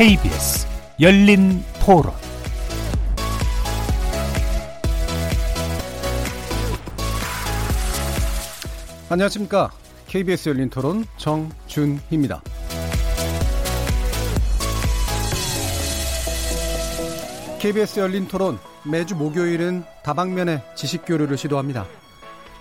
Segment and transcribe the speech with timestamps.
[0.00, 0.66] KBS
[0.98, 2.14] 열린 토론
[9.10, 9.70] 안녕하십니까.
[10.06, 12.40] KBS 열린 토론 정준희입니다.
[17.58, 18.58] KBS 열린 토론
[18.90, 21.84] 매주 목요일은 다방면의 지식 교류를 시도합니다.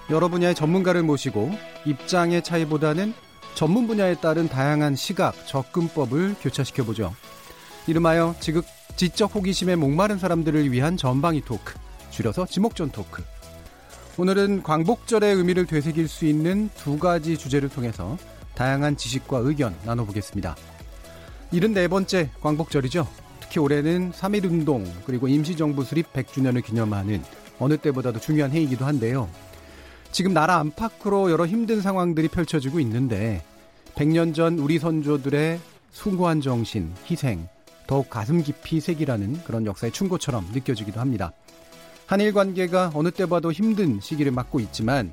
[0.09, 1.52] 여러 분야의 전문가를 모시고
[1.86, 3.14] 입장의 차이보다는
[3.59, 7.13] 전문 분야에 따른 다양한 시각, 접근법을 교차시켜 보죠.
[7.88, 8.63] 이름하여 지극
[8.95, 11.73] 지적 호기심에 목마른 사람들을 위한 전방위 토크,
[12.09, 13.22] 줄여서 지목전 토크.
[14.17, 18.17] 오늘은 광복절의 의미를 되새길 수 있는 두 가지 주제를 통해서
[18.55, 20.55] 다양한 지식과 의견 나눠보겠습니다.
[21.52, 23.05] 74번째 광복절이죠.
[23.41, 27.22] 특히 올해는 3.1운동 그리고 임시정부 수립 100주년을 기념하는
[27.59, 29.28] 어느 때보다도 중요한 해이기도 한데요.
[30.14, 33.44] 지금 나라 안팎으로 여러 힘든 상황들이 펼쳐지고 있는데
[34.00, 35.59] 100년 전 우리 선조들의
[35.92, 37.50] 숭고한 정신, 희생,
[37.86, 41.33] 더욱 가슴 깊이 새기라는 그런 역사의 충고처럼 느껴지기도 합니다.
[42.06, 45.11] 한일 관계가 어느 때 봐도 힘든 시기를 맞고 있지만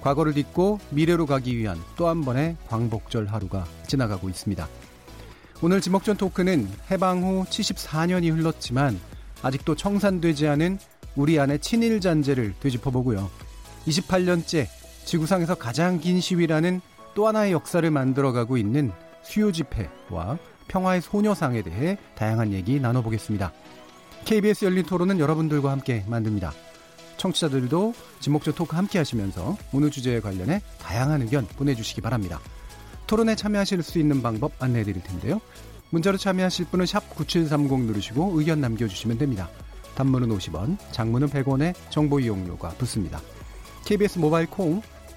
[0.00, 4.68] 과거를 딛고 미래로 가기 위한 또 한 번의 광복절 하루가 지나가고 있습니다.
[5.60, 9.00] 오늘 지목전 토크는 해방 후 74년이 흘렀지만
[9.42, 10.78] 아직도 청산되지 않은
[11.16, 13.28] 우리 안의 친일 잔재를 되짚어보고요.
[13.88, 14.68] 28년째
[15.04, 16.80] 지구상에서 가장 긴 시위라는
[17.20, 23.52] 또 하나의 역사를 만들어가고 있는 수요 집회와 평화의 소녀상에 대해 다양한 얘기 나눠보겠습니다.
[24.24, 26.50] KBS 열린 토론은 여러분들과 함께 만듭니다.
[27.18, 32.40] 청취자들도 지목전 토크 함께 하시면서 오늘 주제에 관련해 다양한 의견 보내주시기 바랍니다.
[33.06, 35.42] 토론에 참여하실 수 있는 방법 안내해 드릴 텐데요.
[35.90, 39.50] 문자로 참여하실 분은 샵9730 누르시고 의견 남겨주시면 됩니다.
[39.94, 43.20] 단문은 50원, 장문은 100원의 정보 이용료가 붙습니다.
[43.84, 44.80] KBS 모바일 콩,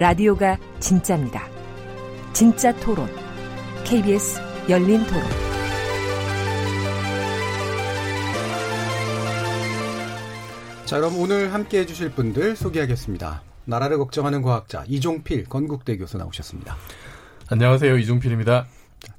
[0.00, 1.46] 라디오가 진짜입니다.
[2.32, 3.06] 진짜 토론,
[3.84, 4.40] KBS
[4.70, 5.22] 열린 토론.
[10.86, 13.42] 자, 그럼 오늘 함께 해주실 분들 소개하겠습니다.
[13.66, 16.76] 나라를 걱정하는 과학자 이종필 건국대 교수 나오셨습니다.
[17.50, 17.98] 안녕하세요.
[17.98, 18.68] 이종필입니다.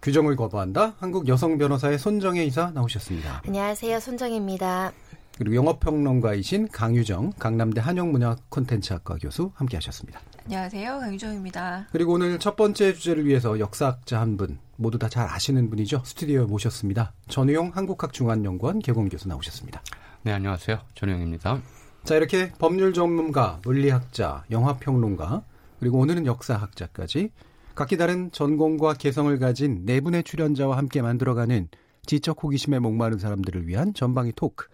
[0.02, 0.96] 규정을 거부한다.
[0.98, 3.44] 한국 여성 변호사의 손정혜 이사 나오셨습니다.
[3.46, 4.00] 안녕하세요.
[4.00, 4.94] 손정혜입니다.
[5.38, 10.20] 그리고 영어평론가이신 강유정 강남대 한영문학 콘텐츠학과 교수 함께하셨습니다.
[10.46, 11.00] 안녕하세요.
[11.00, 11.88] 강유정입니다.
[11.92, 16.02] 그리고 오늘 첫 번째 주제를 위해서 역사학자 한 분, 모두 다 잘 아시는 분이죠.
[16.06, 17.14] 스튜디오에 모셨습니다.
[17.28, 19.82] 전우용 한국학중앙연구원 개공 교수 나오셨습니다.
[20.24, 20.80] 네, 안녕하세요.
[20.96, 21.60] 전우용입니다.
[22.04, 25.44] 자, 이렇게 법률 전문가, 물리학자, 영화평론가,
[25.80, 27.32] 그리고 오늘은 역사학자까지
[27.74, 31.70] 각기 다른 전공과 개성을 가진 네 분의 출연자와 함께 만들어가는
[32.06, 34.68] 지적 호기심에 목마른 사람들을 위한 전방위 토크,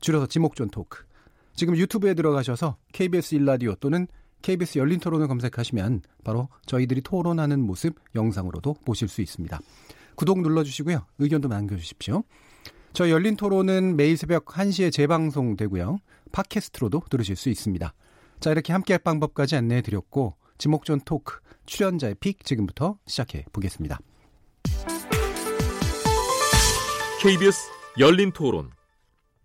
[0.00, 1.04] 줄여서 지목전 토크.
[1.54, 4.06] 지금 유튜브에 들어가셔서 KBS 일라디오 또는
[4.42, 9.58] KBS 열린 토론을 검색하시면 바로 저희들이 토론하는 모습 영상으로도 보실 수 있습니다.
[10.14, 11.06] 구독 눌러주시고요.
[11.18, 12.22] 의견도 남겨주십시오.
[12.92, 15.98] 저희 열린 토론은 매일 새벽 1시에 재방송되고요.
[16.32, 17.92] 팟캐스트로도 들으실 수 있습니다.
[18.40, 23.98] 자, 이렇게 함께 할 방법까지 안내해 드렸고, 지목전 토크, 출연자의 픽 지금부터 시작해 보겠습니다.
[27.22, 28.70] KBS 열린 토론.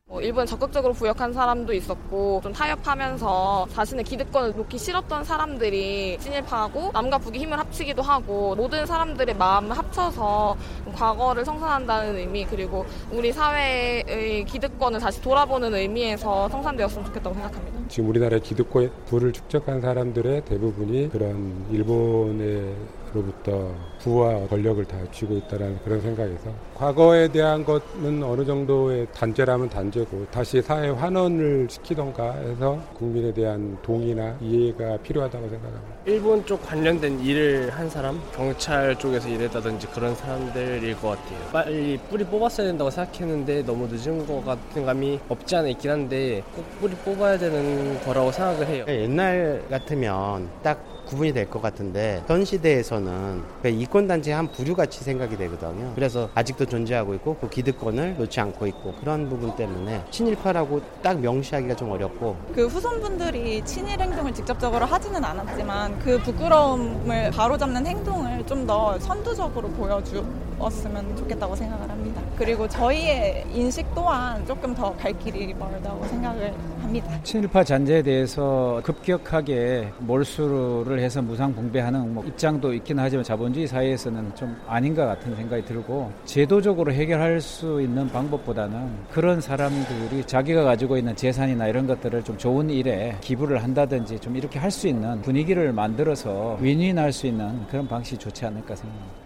[0.07, 7.17] 뭐 일본 적극적으로 부역한 사람도 있었고 좀 타협하면서 자신의 기득권을 놓기 싫었던 사람들이 친일파하고 남과
[7.17, 10.55] 북이 힘을 합치기도 하고 모든 사람들의 마음을 합쳐서
[10.93, 17.79] 과거를 성산한다는 의미 그리고 우리 사회의 기득권을 다시 돌아보는 의미에서 성산되었으면 좋겠다고 생각합니다.
[17.89, 22.75] 지금 우리나라의 기득권 부를 축적한 사람들의 대부분이 그런 일본의
[23.15, 30.27] 로부터 부와 권력을 다 쥐고 있다는 그런 생각에서 과거에 대한 것은 어느 정도의 단죄라면 단죄고
[30.31, 35.95] 다시 사회 환원을 시키던가 해서 국민에 대한 동의나 이해가 필요하다고 생각합니다.
[36.05, 41.39] 일본 쪽 관련된 일을 한 사람, 경찰 쪽에서 일했다든지 그런 사람들일 것 같아요.
[41.51, 46.65] 빨리 뿌리 뽑았어야 된다고 생각했는데 너무 늦은 것 같은 감이 없지 않아 있긴 한데 꼭
[46.79, 48.85] 뿌리 뽑아야 되는 거라고 생각을 해요.
[48.87, 55.91] 옛날 같으면 딱 구분이 될 것 같은데 전 시대에서는 이권단체의 한 부류같이 생각이 되거든요.
[55.95, 61.75] 그래서 아직도 존재하고 있고 그 기득권을 놓지 않고 있고 그런 부분 때문에 친일파라고 딱 명시하기가
[61.75, 68.97] 좀 어렵고 그 후손분들이 친일 행동을 직접적으로 하지는 않았지만 그 부끄러움을 바로잡는 행동을 좀 더
[68.97, 70.25] 선두적으로 보여주
[70.59, 72.21] 바꿨으면 좋겠다고 생각을 합니다.
[72.37, 77.19] 그리고 저희의 인식 또한 조금 더 갈 길이 멀다고 생각을 합니다.
[77.23, 84.95] 친일파 잔재에 대해서 급격하게 몰수를 해서 무상붕배하는 뭐 입장도 있긴 하지만 자본주의 사회에서는 좀 아닌
[84.95, 91.67] 것 같은 생각이 들고 제도적으로 해결할 수 있는 방법보다는 그런 사람들이 자기가 가지고 있는 재산이나
[91.67, 97.13] 이런 것들을 좀 좋은 일에 기부를 한다든지 좀 이렇게 할 수 있는 분위기를 만들어서 윈윈할
[97.13, 99.24] 수 있는 그런 방식이 좋지 않을까 생각합니다.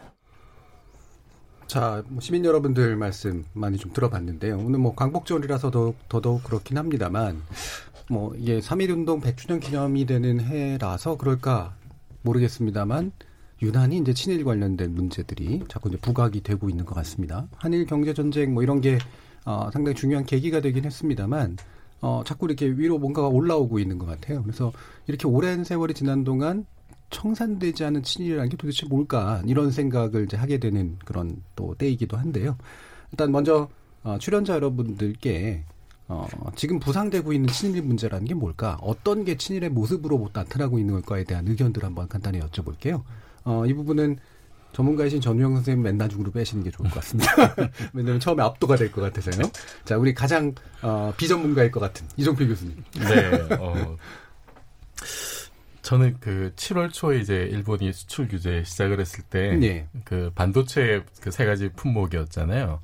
[1.70, 4.58] 자, 뭐 시민 여러분들 말씀 많이 좀 들어봤는데요.
[4.58, 7.44] 오늘 뭐 광복절이라서 더욱, 더더욱 그렇긴 합니다만,
[8.10, 11.76] 뭐 이게 3.1운동 100주년 기념이 되는 해라서 그럴까
[12.24, 13.12] 모르겠습니다만,
[13.62, 17.48] 유난히 이제 친일 관련된 문제들이 자꾸 이제 부각이 되고 있는 것 같습니다.
[17.58, 18.98] 한일 경제전쟁 뭐 이런 게
[19.46, 21.58] 어, 상당히 중요한 계기가 되긴 했습니다만,
[22.02, 24.42] 어, 자꾸 이렇게 위로 뭔가가 올라오고 있는 것 같아요.
[24.42, 24.74] 그래서
[25.06, 26.66] 이렇게 오랜 세월이 지난 동안
[27.10, 32.58] 청산되지 않은 친일이라는 게 도대체 뭘까 이런 생각을 이제 하게 되는 그런 또 때이기도 한데요.
[33.12, 33.70] 일단 먼저
[34.04, 35.64] 어, 출연자 여러분들께
[36.08, 38.78] 어, 지금 부상되고 있는 친일 문제라는 게 뭘까?
[38.82, 43.04] 어떤 게 친일의 모습으로 나타나고 있는 걸까에 대한 의견들 한번 간단히 여쭤볼게요.
[43.44, 44.18] 어, 이 부분은
[44.74, 47.32] 전문가이신 전우영 선생님 맨날 중으로 빼시는 게 좋을 것 같습니다.
[47.94, 49.50] 왜냐하면 처음에 압도가 될 것 같아서요.
[49.84, 52.84] 자, 우리 가장 어, 비전문가일 것 같은 이종필 교수님.
[53.00, 53.56] 네.
[53.60, 53.98] 어,
[55.90, 59.88] 저는 그 7월 초에 이제 일본이 수출 규제 시작을 했을 때, 네.
[60.06, 62.80] 그 반도체 그 세 가지 품목이었잖아요.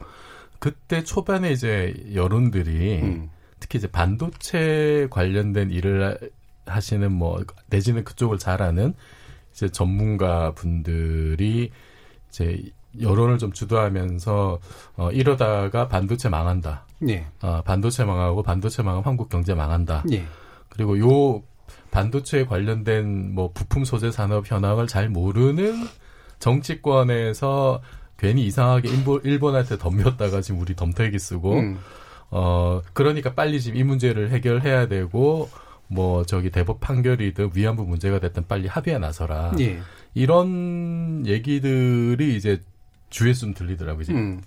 [0.58, 3.30] 그때 초반에 이제 여론들이 음.
[3.60, 6.32] 특히 이제 반도체 관련된 일을
[6.66, 8.96] 하시는 뭐 내지는 그쪽을 잘 아는
[9.52, 11.70] 이제 전문가 분들이
[12.30, 12.64] 이제
[13.00, 14.60] 여론을 좀 주도하면서
[14.96, 16.88] 어 이러다가 반도체 망한다.
[17.02, 17.28] 네.
[17.44, 20.06] 어 반도체 망하고 반도체 망하면 한국 경제 망한다.
[20.10, 20.26] 네.
[20.70, 21.44] 그리고 요
[21.96, 25.88] 반도체에 관련된 뭐 부품 소재 산업 현황을 잘 모르는
[26.40, 27.82] 정치권에서
[28.18, 31.80] 괜히 이상하게 일본, 일본한테 덤볐다가 지금 우리 덤태기 쓰고 음.
[32.32, 35.50] 어 그러니까 빨리 지금 이 문제를 해결해야 되고
[35.88, 39.54] 뭐 저기 대법 판결이든 위안부 문제가 됐든 빨리 합의에 나서라.
[39.62, 39.80] 예.
[40.14, 42.62] 이런 얘기들이 이제
[43.16, 44.02] 주에서 좀 들리더라고요.
[44.02, 44.42] 이제 음.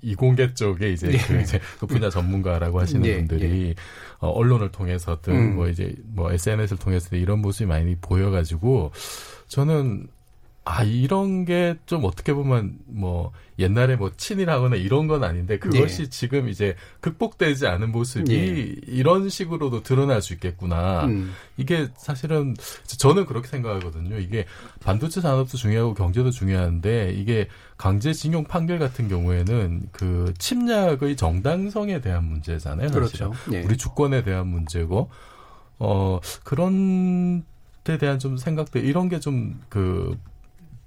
[0.00, 1.18] 이공계 쪽에 이제 예.
[1.18, 3.16] 그 이제 그 분야 전문가라고 하시는 예.
[3.16, 3.74] 분들이 예.
[4.18, 5.56] 어, 언론을 통해서든 음.
[5.56, 8.92] 뭐 이제 뭐 SNS를 통해서 이런 모습이 많이 보여가지고
[9.48, 10.06] 저는
[10.66, 16.08] 아 이런 게 좀 어떻게 보면 뭐 옛날에 뭐 친일하거나 이런 건 아닌데 그것이 네.
[16.08, 18.74] 지금 이제 극복되지 않은 모습이 네.
[18.86, 21.04] 이런 식으로도 드러날 수 있겠구나.
[21.04, 21.32] 음.
[21.58, 22.56] 이게 사실은
[22.86, 24.18] 저는 그렇게 생각하거든요.
[24.18, 24.46] 이게
[24.80, 32.90] 반도체 산업도 중요하고 경제도 중요한데 이게 강제징용 판결 같은 경우에는 그 침략의 정당성에 대한 문제잖아요.
[32.90, 33.32] 그렇죠.
[33.50, 33.62] 네.
[33.62, 35.10] 우리 주권에 대한 문제고
[35.78, 37.44] 어 그런
[37.84, 40.16] 데 대한 좀 생각들 이런 게 좀 그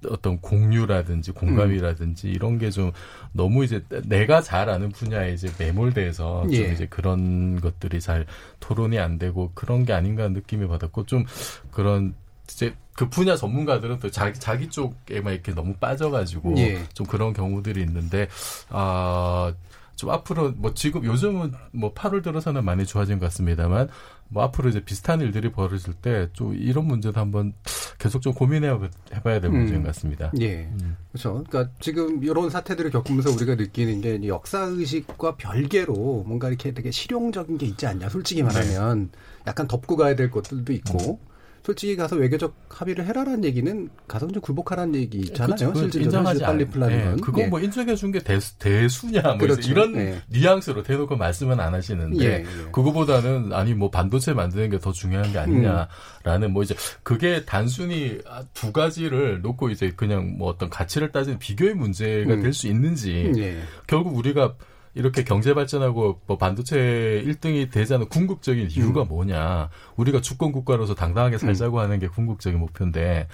[0.10, 2.34] 어떤 공유라든지 공감이라든지 음.
[2.34, 2.92] 이런 게 좀
[3.32, 6.72] 너무 이제 내가 잘 아는 분야에 이제 매몰돼서 좀 예.
[6.72, 8.26] 이제 그런 것들이 잘
[8.60, 11.26] 토론이 안 되고 그런 게 아닌가 하는 느낌이 받았고 좀
[11.72, 12.14] 그런
[12.50, 16.84] 이제 그 분야 전문가들은 또 자기 자기 쪽에만 이렇게 너무 빠져가지고 예.
[16.94, 18.28] 좀 그런 경우들이 있는데
[18.70, 19.54] 아.
[19.96, 23.90] 좀 앞으로 뭐 지금 요즘은 뭐 8월 들어서는 많이 좋아진 것 같습니다만
[24.28, 27.54] 뭐 앞으로 이제 비슷한 일들이 벌어질 때 좀 이런 문제도 한번
[27.98, 28.78] 계속 좀 고민해
[29.24, 29.58] 봐야 될 음.
[29.58, 30.32] 문제인 것 같습니다.
[30.40, 30.70] 예.
[30.82, 30.98] 음.
[31.12, 31.44] 그렇죠.
[31.48, 37.58] 그러니까 지금 이런 사태들을 겪으면서 우리가 느끼는 게 역사 의식과 별개로 뭔가 이렇게 되게 실용적인
[37.58, 38.10] 게 있지 않냐.
[38.10, 39.20] 솔직히 말하면 네.
[39.48, 41.27] 약간 덮고 가야 될 것들도 있고 음.
[41.68, 45.74] 솔직히 가서 외교적 합의를 해라라는 얘기는 가서 좀 굴복하라는 얘기잖아요.
[45.74, 47.20] 그, 실제 인정하지 빨리 풀라는 네, 건.
[47.20, 47.48] 그거 네.
[47.48, 49.70] 뭐 인정해 준게 대수, 대수냐 뭐 그렇죠.
[49.70, 50.22] 이런 네.
[50.30, 52.46] 뉘앙스로 대놓고 말씀은 안 하시는데 예, 예.
[52.72, 56.54] 그거보다는 아니 뭐 반도체 만드는 게 더 중요한 게 아니냐라는 음.
[56.54, 58.20] 뭐 이제 그게 단순히
[58.54, 62.44] 두 가지를 놓고 이제 그냥 뭐 어떤 가치를 따지는 비교의 문제가 음.
[62.44, 63.60] 될수 있는지 예.
[63.88, 64.56] 결국 우리가
[64.98, 69.08] 이렇게 경제 발전하고 뭐 반도체 1등이 되자는 궁극적인 이유가 음.
[69.10, 69.70] 뭐냐.
[69.96, 71.84] 우리가 주권 국가로서 당당하게 살자고 음.
[71.84, 73.28] 하는 게 궁극적인 목표인데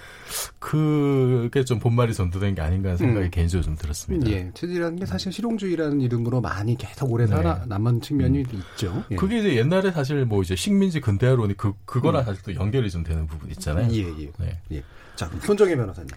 [0.58, 3.30] 그게 좀 본말이 전도된 게 아닌가 하는 생각이 음.
[3.30, 4.30] 개인적으로 좀 들었습니다.
[4.30, 4.50] 예.
[4.52, 7.66] 체질이라는 게 사실 실용주의라는 이름으로 많이 계속 오래 살아 네.
[7.66, 8.62] 남은 측면이 음.
[8.74, 9.02] 있죠.
[9.10, 9.16] 예.
[9.16, 12.24] 그게 이제 옛날에 사실 뭐 이제 식민지 근대화론이 그 그거랑 음.
[12.26, 13.88] 사실 또 연결이 좀 되는 부분 있잖아요.
[13.90, 14.30] 예, 예.
[14.38, 14.58] 네.
[14.72, 14.82] 예.
[15.16, 16.08] 자, 손정혜 변호사님.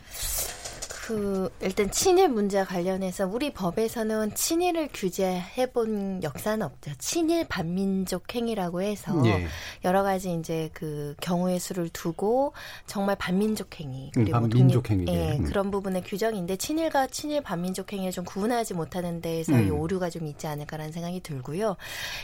[1.07, 6.91] 그 일단 친일 문제와 관련해서 우리 법에서는 친일을 규제해 본 역사는 없죠.
[6.99, 9.47] 친일 반민족 행위라고 해서 예.
[9.85, 12.51] 여러 가지 이제 그 경우의 수를 두고
[12.87, 15.45] 정말 반민족 행위 음, 그리고 음, 반민족 행위 예, 음.
[15.45, 19.65] 그런 부분의 규정인데 친일과 친일 반민족 행위를 좀 구분하지 못하는 데에서 음.
[19.65, 21.77] 이 오류가 좀 있지 않을까라는 생각이 들고요.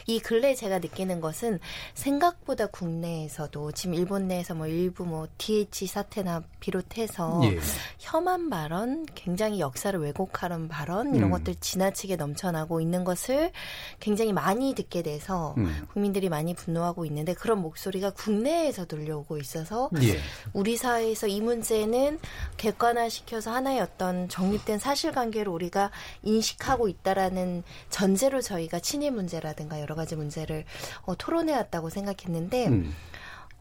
[0.08, 1.62] 이 근래 제가 느끼는 것은
[1.94, 7.58] 생각보다 국내에서도 지금 일본 내에서 뭐 일부 뭐 DH 사태나 비롯해서 예.
[8.00, 11.32] 혐한 발언 발언, 굉장히 역사를 왜곡하는 발언 이런 음.
[11.32, 13.52] 것들 지나치게 넘쳐나고 있는 것을
[14.00, 15.86] 굉장히 많이 듣게 돼서 음.
[15.94, 20.18] 국민들이 많이 분노하고 있는데 그런 목소리가 국내에서 들려오고 있어서 예.
[20.54, 22.18] 우리 사회에서 이 문제는
[22.58, 25.92] 객관화시켜서 하나의 어떤 정립된 사실관계를 우리가
[26.24, 27.62] 인식하고 있다라는
[27.92, 30.66] 전제로 저희가 친일 문제라든가 여러 가지 문제를
[31.04, 32.68] 어, 토론해왔다고 생각했는데.
[32.70, 32.94] 음.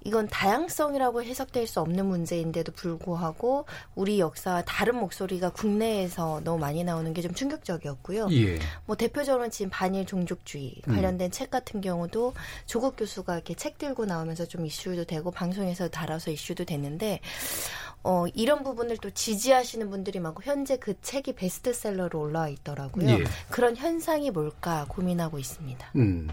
[0.05, 7.13] 이건 다양성이라고 해석될 수 없는 문제인데도 불구하고 우리 역사와 다른 목소리가 국내에서 너무 많이 나오는
[7.15, 8.29] 게 좀 충격적이었고요.
[8.33, 8.59] 예.
[8.85, 10.95] 뭐 대표적으로 지금 반일 종족주의 음.
[10.95, 11.31] 관련된 음.
[11.31, 12.35] 책 같은 경우도
[12.67, 17.21] 조국 교수가 이렇게 책 들고 나오면서 좀 이슈도 되고 방송에서 달아서 이슈도 됐는데
[18.03, 23.09] 어, 이런 부분을 또 지지하시는 분들이 많고 현재 그 책이 베스트셀러로 올라와 있더라고요.
[23.09, 23.25] 예.
[23.49, 25.93] 그런 현상이 뭘까 고민하고 있습니다.
[25.97, 26.29] 음.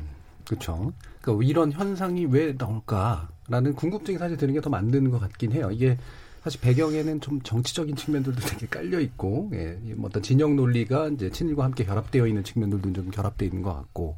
[0.48, 0.92] 그렇죠.
[1.22, 5.70] 그러니까 이런 현상이 왜 나올까 라는 궁금증이 사실 드는 게 더 만드는 것 같긴 해요.
[5.72, 5.98] 이게
[6.44, 11.66] 사실 배경에는 좀 정치적인 측면들도 되게 깔려 있고, 예, 뭐 어떤 진영 논리가 이제 친일과
[11.66, 14.18] 함께 결합되어 있는 측면들도 좀 결합되어 있는 것 같고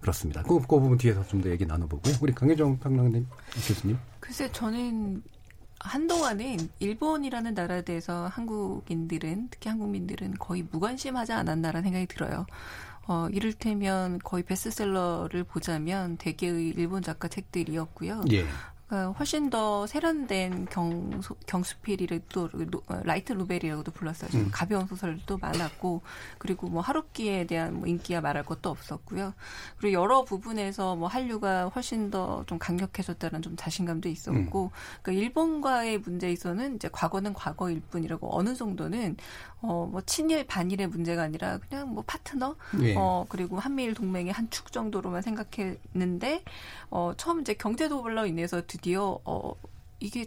[0.00, 0.42] 그렇습니다.
[0.42, 3.98] 그, 그 부분 뒤에서 좀 더 얘기 나눠보고 우리 강혜정 평론가님 교수님.
[4.20, 5.22] 글쎄 저는
[5.80, 12.46] 한동안은 일본이라는 나라에 대해서 한국인들은 특히 한국민들은 거의 무관심하지 않았나라는 생각이 들어요.
[13.06, 18.22] 어, 이를테면 거의 베스트셀러를 보자면 대개의 일본 작가 책들이었고요.
[18.32, 18.46] 예.
[18.86, 22.50] 그러니까 훨씬 더 세련된 경, 경수필이라도
[22.86, 24.30] 어, light novel이라고도 불렀어요.
[24.30, 24.48] 좀 음.
[24.52, 26.02] 가벼운 소설도 많았고
[26.38, 29.32] 그리고 뭐 하루키에 대한 뭐 인기야 말할 것도 없었고요.
[29.78, 34.70] 그리고 여러 부분에서 뭐 한류가 훨씬 더 좀 강력해졌다는 좀 자신감도 있었고 음.
[35.02, 39.16] 그러니까 일본과의 문제에서는 이제 과거는 과거일 뿐이라고 어느 정도는
[39.66, 42.94] 어 뭐 친일 반일의 문제가 아니라 그냥 뭐 파트너 예.
[42.96, 46.42] 어 그리고 한미일 동맹의 한 축 정도로만 생각했는데
[46.90, 49.54] 어 처음 이제 경제 도발로 인해서 드디어 어
[50.00, 50.26] 이게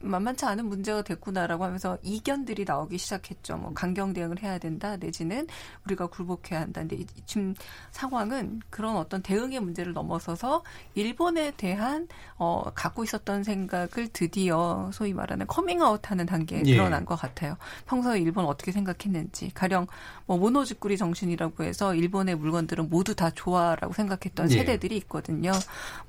[0.00, 3.56] 만만치 않은 문제가 됐구나라고 하면서 이견들이 나오기 시작했죠.
[3.56, 5.46] 뭐 강경 대응을 해야 된다 내지는
[5.86, 6.80] 우리가 굴복해야 한다.
[6.82, 7.54] 근데 지금
[7.90, 10.62] 상황은 그런 어떤 대응의 문제를 넘어서서
[10.94, 16.72] 일본에 대한 어 갖고 있었던 생각을 드디어 소위 말하는 커밍아웃하는 단계에 예.
[16.72, 17.56] 드러난 것 같아요.
[17.86, 19.86] 평소에 일본 어떻게 생각했는지 가령
[20.26, 24.56] 뭐 모노즈꾸리 정신이라고 해서 일본의 물건들은 모두 다 좋아라고 생각했던 예.
[24.56, 25.52] 세대들이 있거든요.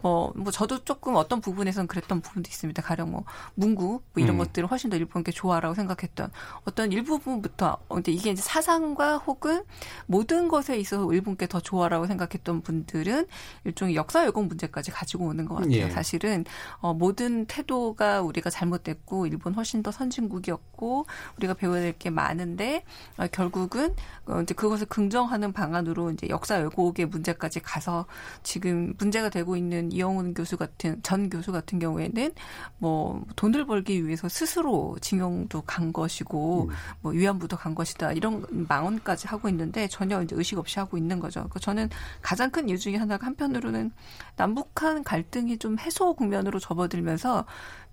[0.01, 2.81] 뭐, 뭐 저도 조금 어떤 부분에서는 그랬던 부분도 있습니다.
[2.81, 3.25] 가령 뭐
[3.55, 4.37] 문구 뭐 이런 음.
[4.39, 6.31] 것들을 훨씬 더 일본께 좋아라고 생각했던
[6.65, 9.63] 어떤 일부분부터 근데 이게 이제 사상과 혹은
[10.07, 13.27] 모든 것에 있어서 일본께 더 좋아라고 생각했던 분들은
[13.65, 15.71] 일종의 역사 왜곡 문제까지 가지고 오는 것 같아요.
[15.73, 15.89] 예.
[15.89, 16.45] 사실은
[16.79, 21.05] 어, 모든 태도가 우리가 잘못됐고 일본 훨씬 더 선진국이었고
[21.37, 22.83] 우리가 배워야 될 게 많은데
[23.17, 23.95] 어, 결국은
[24.27, 28.05] 어, 이제 그것을 긍정하는 방안으로 이제 역사 왜곡의 문제까지 가서
[28.43, 32.31] 지금 문제가 되고 있는 이영훈 교수 같은 전 교수 같은 경우에는
[32.77, 36.75] 뭐 돈을 벌기 위해서 스스로 징용도 간 것이고 음.
[37.01, 41.47] 뭐 위안부도 간 것이다 이런 망언까지 하고 있는데 전혀 이제 의식 없이 하고 있는 거죠.
[41.49, 41.89] 그 저는
[42.21, 43.91] 가장 큰 이유 중에 하나가 한편으로는
[44.35, 47.45] 남북한 갈등이 좀 해소 국면으로 접어들면서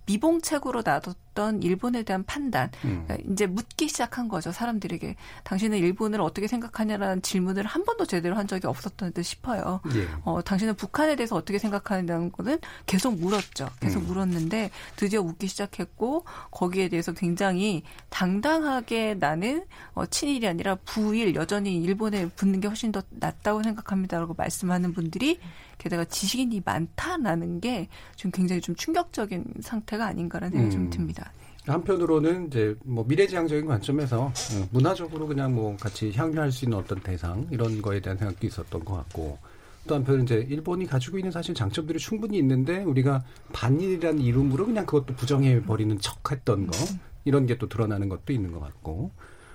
[0.06, 3.04] 미봉책으로 놔뒀던 일본에 대한 판단, 음.
[3.06, 5.16] 그러니까 이제 묻기 시작한 거죠 사람들에게.
[5.44, 9.80] 당신은 일본을 어떻게 생각하냐라는 질문을 한 번도 제대로 한 적이 없었던 듯 싶어요.
[9.94, 10.08] 예.
[10.24, 13.68] 어, 당신은 북한에 대해서 어떻게 생각하냐는 거는 계속 물었죠.
[13.80, 14.06] 계속 음.
[14.06, 22.28] 물었는데 드디어 묻기 시작했고 거기에 대해서 굉장히 당당하게 나는 어, 친일이 아니라 부일 여전히 일본에
[22.28, 25.40] 붙는 게 훨씬 더 낫다고 생각합니다라고 말씀하는 분들이
[25.78, 30.80] 게다가 지식인이 많다라는 게 좀 굉장히 좀 충격적인 상태가 아닌가라는 생각이 음.
[30.82, 31.30] 좀 듭니다.
[31.66, 34.32] 한편으로는 이제 뭐 미래지향적인 관점에서 어,
[34.70, 38.94] 문화적으로 그냥 뭐 같이 향유할 수 있는 어떤 대상 이런 거에 대한 생각도 있었던 것
[38.94, 39.38] 같고
[39.86, 45.14] 또 한편 이제 일본이 가지고 있는 사실 장점들이 충분히 있는데 우리가 반일이라는 이름으로 그냥 그것도
[45.14, 46.76] 부정해 버리는 척했던 거
[47.24, 49.10] 이런 게 또 드러나는 것도 있는 것 같고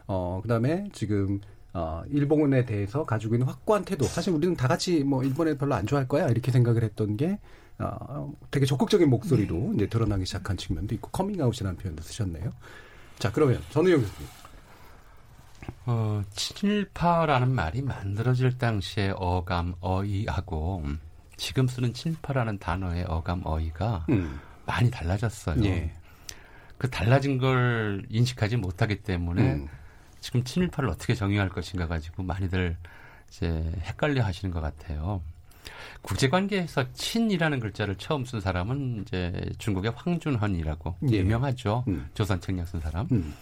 [0.08, 1.40] 어 그다음에 지금
[1.74, 4.06] 어, 일본에 대해서 가지고 있는 확고한 태도.
[4.06, 7.40] 사실 우리는 다 같이 뭐 일본에 별로 안 좋아할 거야 이렇게 생각을 했던 게
[7.78, 9.72] 어, 되게 적극적인 목소리로 네.
[9.76, 12.52] 이제 드러나기 시작한 측면도 있고 커밍아웃이라는 표현도 쓰셨네요.
[13.20, 14.30] 자 그러면 전우영 교수님.
[15.86, 20.84] 어, 친일파라는 말이 만들어질 당시에 어감, 어이하고
[21.38, 24.40] 지금 쓰는 친일파라는 단어의 어감, 어이가 음.
[24.66, 25.64] 많이 달라졌어요.
[25.66, 25.94] 예.
[26.78, 29.68] 그 달라진 걸 인식하지 못하기 때문에 음.
[30.20, 32.76] 지금 친일파를 어떻게 정의할 것인가 가지고 많이들
[33.30, 33.48] 이제
[33.82, 35.22] 헷갈려 하시는 것 같아요.
[36.02, 41.18] 국제관계에서 친이라는 글자를 처음 쓴 사람은 이제 중국의 황준헌이라고 예.
[41.18, 41.84] 유명하죠.
[41.88, 42.10] 음.
[42.14, 43.08] 조선 책략 쓴 사람.
[43.12, 43.34] 음.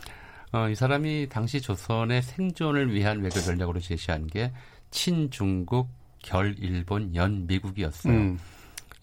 [0.52, 4.52] 어, 이 사람이 당시 조선의 생존을 위한 외교 전략으로 제시한 게
[4.92, 8.14] 친중국, 결일본, 연미국이었어요.
[8.14, 8.40] 음.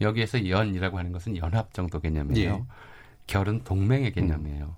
[0.01, 2.55] 여기에서 연이라고 하는 것은 연합 정도 개념이에요.
[2.55, 2.75] 예.
[3.27, 4.77] 결은 동맹의 개념이에요.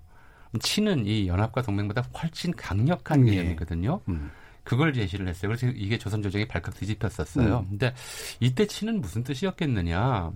[0.59, 3.35] 친은 이 연합과 동맹보다 훨씬 강력한 음, 예.
[3.35, 4.01] 개념이거든요.
[4.07, 4.31] 음.
[4.63, 5.49] 그걸 제시를 했어요.
[5.49, 7.59] 그래서 이게 조선 조정이 발칵 뒤집혔었어요.
[7.59, 7.69] 음.
[7.69, 7.93] 근데
[8.39, 10.31] 이때 친은 무슨 뜻이었겠느냐?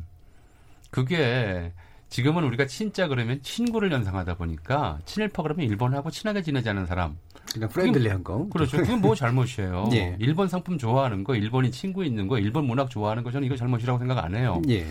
[0.89, 1.73] 그게
[2.09, 7.17] 지금은 우리가 친자 그러면 친구를 연상하다 보니까 친일파 그러면 일본하고 친하게 지내자는 사람.
[7.53, 8.47] 그냥 friendly한 거.
[8.49, 8.77] 그렇죠.
[8.77, 9.89] 그게 뭐 잘못이에요.
[9.95, 10.15] 예.
[10.19, 13.99] 일본 상품 좋아하는 거, 일본인 친구 있는 거, 일본 문학 좋아하는 거 저는 이거 잘못이라고
[13.99, 14.61] 생각 안 해요.
[14.69, 14.85] 예.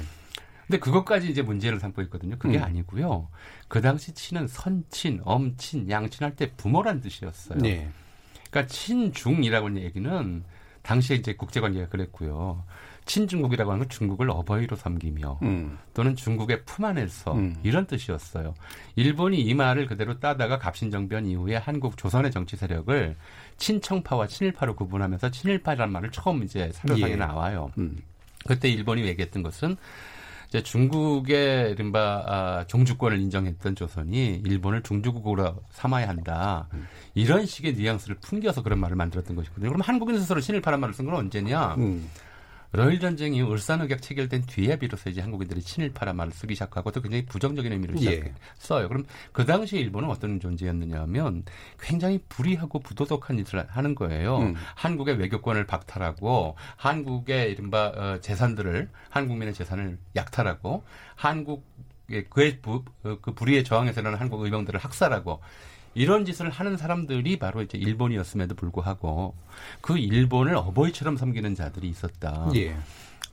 [0.71, 2.37] 근데 그것까지 이제 문제를 삼고 있거든요.
[2.39, 2.63] 그게 음.
[2.63, 3.27] 아니고요.
[3.67, 7.59] 그 당시 친은 선친, 엄친, 양친할 때 부모란 뜻이었어요.
[7.59, 7.91] 네.
[8.49, 10.45] 그러니까 친중이라고 하는 얘기는
[10.83, 12.65] 당시에 이제 국제 관계가 그랬고요.
[13.05, 15.77] 친중국이라고 하는 건 중국을 어버이로 섬기며 음.
[15.93, 17.57] 또는 중국의 품 안에서 음.
[17.65, 18.55] 이런 뜻이었어요.
[18.95, 23.17] 일본이 이 말을 그대로 따다가 갑신정변 이후에 한국 조선의 정치 세력을
[23.57, 27.17] 친청파와 친일파로 구분하면서 친일파라는 말을 처음 이제 사료상에 예.
[27.17, 27.73] 나와요.
[27.79, 27.99] 음.
[28.47, 29.77] 그때 일본이 얘기했던 것은
[30.51, 36.67] 이제 중국의 이른바 아, 종주권을 인정했던 조선이 일본을 중주국으로 삼아야 한다.
[36.75, 36.89] 음.
[37.15, 39.69] 이런 식의 뉘앙스를 풍겨서 그런 말을 만들었던 것이거든요.
[39.69, 41.77] 그럼 한국인 스스로 친일파란 말을 쓴 건 언제냐?
[41.79, 42.09] 음.
[42.73, 47.27] 러일 전쟁이 울산 의격 체결된 뒤에 비로소 이제 한국인들이 친일파란 말을 쓰기 시작하고 또 굉장히
[47.27, 48.33] 부정적인 의미를 예.
[48.59, 48.89] 써요.
[48.89, 51.45] 그럼 그 당시에 일본은 어떤 존재였느냐 하면
[51.81, 54.39] 굉장히 불의하고 부도덕한 짓을 하는 거예요.
[54.39, 54.55] 음.
[54.77, 60.85] 한국의 외교권을 박탈하고 한국의 이른바 어, 재산들을 한국민의 재산을 약탈하고
[61.17, 61.69] 한국
[62.29, 65.41] 그의 부, 어, 그 불의에 저항해서 는 한국 의병들을 학살하고
[65.95, 69.35] 이런 짓을 하는 사람들이 바로 이제 일본이었음에도 불구하고
[69.81, 72.49] 그 일본을 어버이처럼 섬기는 자들이 있었다.
[72.55, 72.77] 예.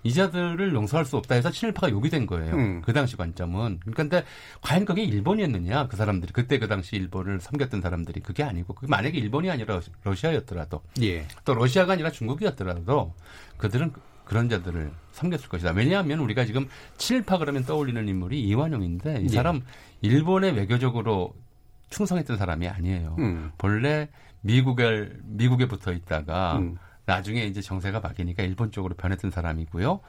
[0.03, 2.55] 이 자들을 용서할 수 없다 해서 친일파가 욕이 된 거예요.
[2.55, 2.81] 음.
[2.81, 3.79] 그 당시 관점은.
[3.79, 4.23] 그러니까 근데
[4.61, 5.87] 과연 그게 일본이었느냐?
[5.87, 10.81] 그 사람들이 그때 그 당시 일본을 섬겼던 사람들이 그게 아니고 그 만약에 일본이 아니라 러시아였더라도
[11.01, 11.27] 예.
[11.43, 13.13] 또 러시아가 아니라 중국이었더라도
[13.57, 13.91] 그들은
[14.23, 15.71] 그런 자들을 섬겼을 것이다.
[15.71, 19.29] 왜냐하면 우리가 지금 친일파 그러면 떠올리는 인물이 이완용인데 이 예.
[19.29, 19.61] 사람 예.
[20.01, 21.33] 일본에 외교적으로
[21.89, 23.15] 충성했던 사람이 아니에요.
[23.19, 23.51] 음.
[23.57, 24.09] 본래
[24.41, 26.77] 미국에 미국에 붙어 있다가 음.
[27.05, 29.99] 나중에 이제 정세가 바뀌니까 일본 쪽으로 변했던 사람이고요.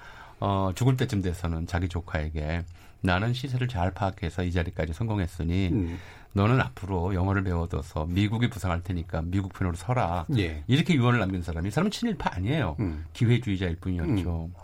[0.40, 2.64] 어, 죽을 때쯤 돼서는 자기 조카에게
[3.00, 5.98] 나는 시세를 잘 파악해서 이 자리까지 성공했으니 음.
[6.32, 10.26] 너는 앞으로 영어를 배워둬서 미국이 부상할 테니까 미국 편으로 서라.
[10.36, 10.62] 예.
[10.66, 12.76] 이렇게 유언을 남긴 사람이 이 사람은 친일파 아니에요.
[12.80, 13.06] 음.
[13.12, 14.50] 기회주의자일 뿐이었죠.
[14.52, 14.54] 음.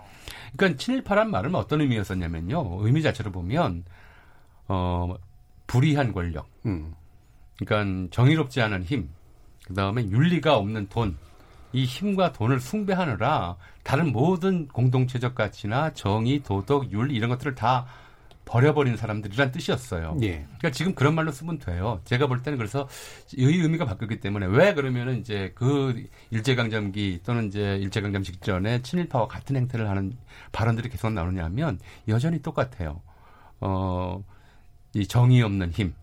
[0.57, 2.85] 그러니까 친일파란 말은 어떤 의미였었냐면요.
[2.85, 3.85] 의미 자체로 보면
[4.69, 5.15] 어
[5.67, 6.95] 불의한 권력, 음.
[7.59, 9.09] 그러니까 정의롭지 않은 힘,
[9.67, 11.17] 그 다음에 윤리가 없는 돈,
[11.73, 17.87] 이 힘과 돈을 숭배하느라 다른 모든 공동체적 가치나 정의, 도덕, 윤리 이런 것들을 다
[18.45, 20.19] 버려버린 사람들이란 뜻이었어요.
[20.23, 20.45] 예.
[20.45, 22.01] 그러니까 지금 그런 말로 쓰면 돼요.
[22.05, 22.89] 제가 볼 때는 그래서
[23.37, 29.57] 의 의미가 바뀌었기 때문에 왜 그러면은 이제 그 일제강점기 또는 이제 일제강점 직전에 친일파와 같은
[29.57, 30.17] 행태를 하는
[30.53, 33.01] 발언들이 계속 나오냐 하면 여전히 똑같아요.
[33.61, 34.23] 어,
[34.95, 35.95] 이 정의 없는 힘,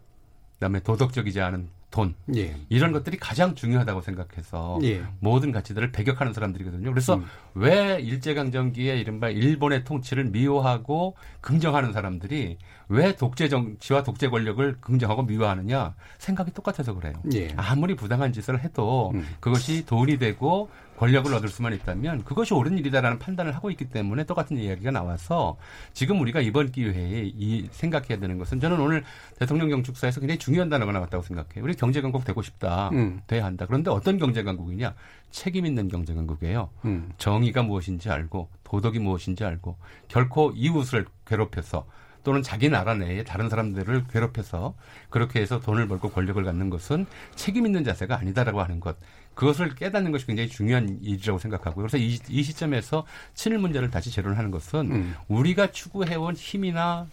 [0.62, 2.56] 그다음에 도덕적이지 않은 돈 예.
[2.70, 5.04] 이런 것들이 가장 중요하다고 생각해서 예.
[5.20, 6.90] 모든 가치들을 배격하는 사람들이거든요.
[6.90, 7.26] 그래서 음.
[7.56, 15.96] 왜 일제강점기에 이른바 일본의 통치를 미워하고 긍정하는 사람들이 왜 독재 정치와 독재 권력을 긍정하고 미워하느냐
[16.20, 17.14] 생각이 똑같아서 그래요.
[17.34, 17.50] 예.
[17.58, 19.28] 아무리 부당한 짓을 해도 음.
[19.40, 20.70] 그것이 돈이 되고
[21.02, 25.58] 권력을 얻을 수만 있다면 그것이 옳은 일이다라는 판단을 하고 있기 때문에 똑같은 이야기가 나와서
[25.94, 29.04] 지금 우리가 이번 기회에 이 생각해야 되는 것은 저는 오늘
[29.40, 31.64] 대통령 경축사에서 굉장히 중요한 단어가 나왔다고 생각해요.
[31.64, 32.90] 우리 경제 강국 되고 싶다.
[32.90, 33.20] 음.
[33.26, 33.66] 돼야 한다.
[33.66, 34.94] 그런데 어떤 경제 강국이냐?
[35.32, 36.70] 책임 있는 경제 강국이에요.
[36.86, 37.12] 음.
[37.18, 41.88] 정의가 무엇인지 알고 도덕이 무엇인지 알고 결코 이웃을 괴롭혀서
[42.24, 44.76] 또는 자기 나라 내에 다른 사람들을 괴롭혀서
[45.10, 48.98] 그렇게 해서 돈을 벌고 권력을 갖는 것은 책임 있는 자세가 아니다라고 하는 것.
[49.36, 51.88] 그것을 깨닫는 것이 굉장히 중요한 일이라고 생각하고요.
[51.88, 55.16] 그래서 이, 이 시점에서 친일 문제를 다시 재론하는 것은 음.
[55.28, 57.08] 우리가 추구해온 힘이나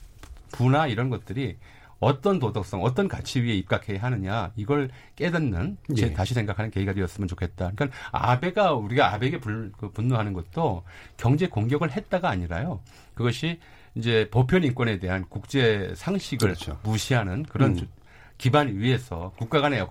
[0.50, 1.56] 부나 이런 것들이
[2.00, 6.12] 어떤 도덕성, 어떤 가치 위에 입각해야 하느냐 이걸 깨닫는 예.
[6.12, 7.72] 다시 생각하는 계기가 되었으면 좋겠다.
[7.74, 10.84] 그러니까 아베가 우리가 아베에게 불, 그 분노하는 것도
[11.16, 12.80] 경제 공격을 했다가 아니라요.
[13.14, 13.58] 그것이
[13.96, 16.78] 이제 보편 인권에 대한 국제 상식을 그렇죠.
[16.84, 17.88] 무시하는 그런 음.
[18.38, 19.84] 기반 위에서 국가 간의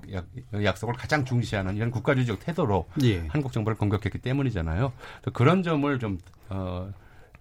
[0.64, 3.28] 약, 속을 가장 중시하는 이런 국가주의적 태도로 예.
[3.28, 4.94] 한국 정부를 공격했기 때문이잖아요.
[5.34, 6.18] 그런 점을 좀
[6.50, 6.90] 어,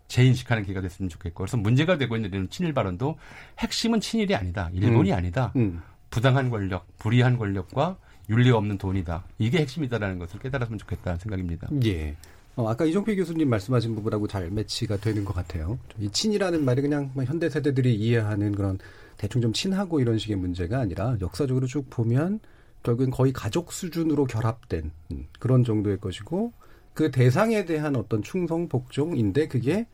[0.09, 3.19] 재인식하는 기회가 됐으면 좋겠고 그래서 문제가 되고 있는 이런 친일 발언도
[3.61, 4.69] 핵심은 친일이 아니다.
[4.73, 5.17] 일본이 음.
[5.17, 5.53] 아니다.
[5.57, 5.81] 음.
[6.11, 7.97] 부당한 권력, 불의한 권력과
[8.29, 9.25] 윤리 없는 돈이다.
[9.39, 11.69] 이게 핵심이다라는 것을 깨달았으면 좋겠다는 생각입니다.
[11.85, 12.17] 예.
[12.57, 15.79] 어, 아까 이종필 교수님 말씀하신 부분하고 잘 매치가 되는 것 같아요.
[15.99, 18.79] 이 친이라는 말이 그냥 뭐 현대 세대들이 이해하는 그런
[19.17, 22.41] 대충 좀 친하고 이런 식의 문제가 아니라 역사적으로 쭉 보면
[22.83, 26.53] 결국엔 거의 가족 수준으로 결합된 음, 그런 정도의 것이고
[26.95, 29.87] 그 대상에 대한 어떤 충성 복종인데 그게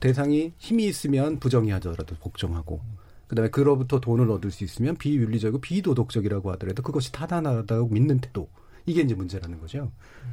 [0.00, 2.80] 대상이 힘이 있으면 부정이 하더라도 복종하고
[3.26, 8.48] 그다음에 그로부터 돈을 얻을 수 있으면 비윤리적이고 비도덕적이라고 하더라도 그것이 타당하다고 믿는 태도
[8.86, 9.92] 이게 이제 문제라는 거죠.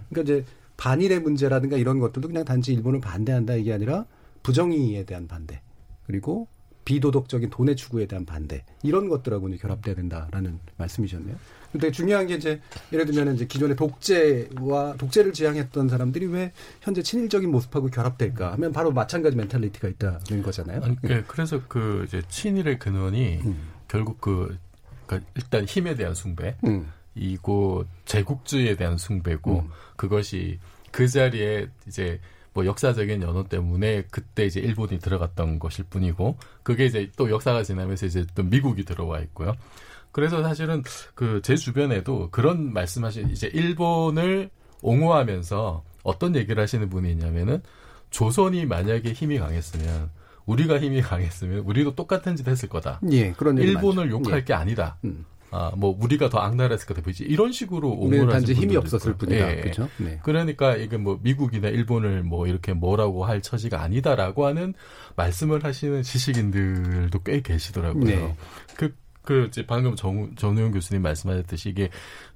[0.09, 0.45] 그러니까 이제
[0.77, 4.05] 반일의 문제라든가 이런 것들도 그냥 단지 일본을 반대한다 이게 아니라
[4.43, 5.61] 부정의에 대한 반대
[6.05, 6.47] 그리고
[6.85, 11.35] 비도덕적인 돈의 추구에 대한 반대 이런 것들하고 이제 결합돼야 된다라는 말씀이셨네요.
[11.71, 12.61] 근데 중요한 게 이제
[12.93, 18.93] 예를 들면 이제 기존의 독재와 독재를 지향했던 사람들이 왜 현재 친일적인 모습하고 결합될까 하면 바로
[18.93, 20.81] 마찬가지 멘탈리티가 있다는 거잖아요.
[21.01, 23.57] 네, 그래서 그 이제 친일의 근원이 음.
[23.89, 24.57] 결국 그
[25.05, 26.87] 그러니까 일단 힘에 대한 숭배, 음.
[27.15, 29.69] 이고 제국주의에 대한 숭배고 음.
[29.95, 30.59] 그것이
[30.91, 32.19] 그 자리에 이제
[32.55, 38.05] 뭐 역사적인 연호 때문에 그때 이제 일본이 들어갔던 것일 뿐이고 그게 이제 또 역사가 지나면서
[38.05, 39.53] 이제 또 미국이 들어와 있고요.
[40.13, 40.81] 그래서 사실은
[41.13, 44.49] 그 제 주변에도 그런 말씀하신 이제 일본을
[44.81, 47.61] 옹호하면서 어떤 얘기를 하시는 분이 있냐면은
[48.09, 50.09] 조선이 만약에 힘이 강했으면
[50.45, 53.01] 우리가 힘이 강했으면 우리도 똑같은 짓 했을 거다.
[53.11, 54.43] 예, 그런 일본을 욕할 예.
[54.45, 54.97] 게 아니다.
[55.03, 55.25] 음.
[55.57, 59.51] 아, 뭐 우리가 더 악랄했을 거다 보이지 이런 식으로 옹호를 단지 힘이 없었을 뿐이다.
[59.51, 59.61] 예.
[59.61, 59.87] 그렇죠.
[59.95, 60.19] 네.
[60.21, 64.73] 그러니까 이게 뭐 미국이나 일본을 뭐 이렇게 뭐라고 할 처지가 아니다라고 하는
[65.15, 68.03] 말씀을 하시는 지식인들도 꽤 계시더라고요.
[68.03, 68.35] 네.
[68.75, 71.89] 그, 그, 이제 방금 정, 정우영 교수님 말씀하셨듯이 이게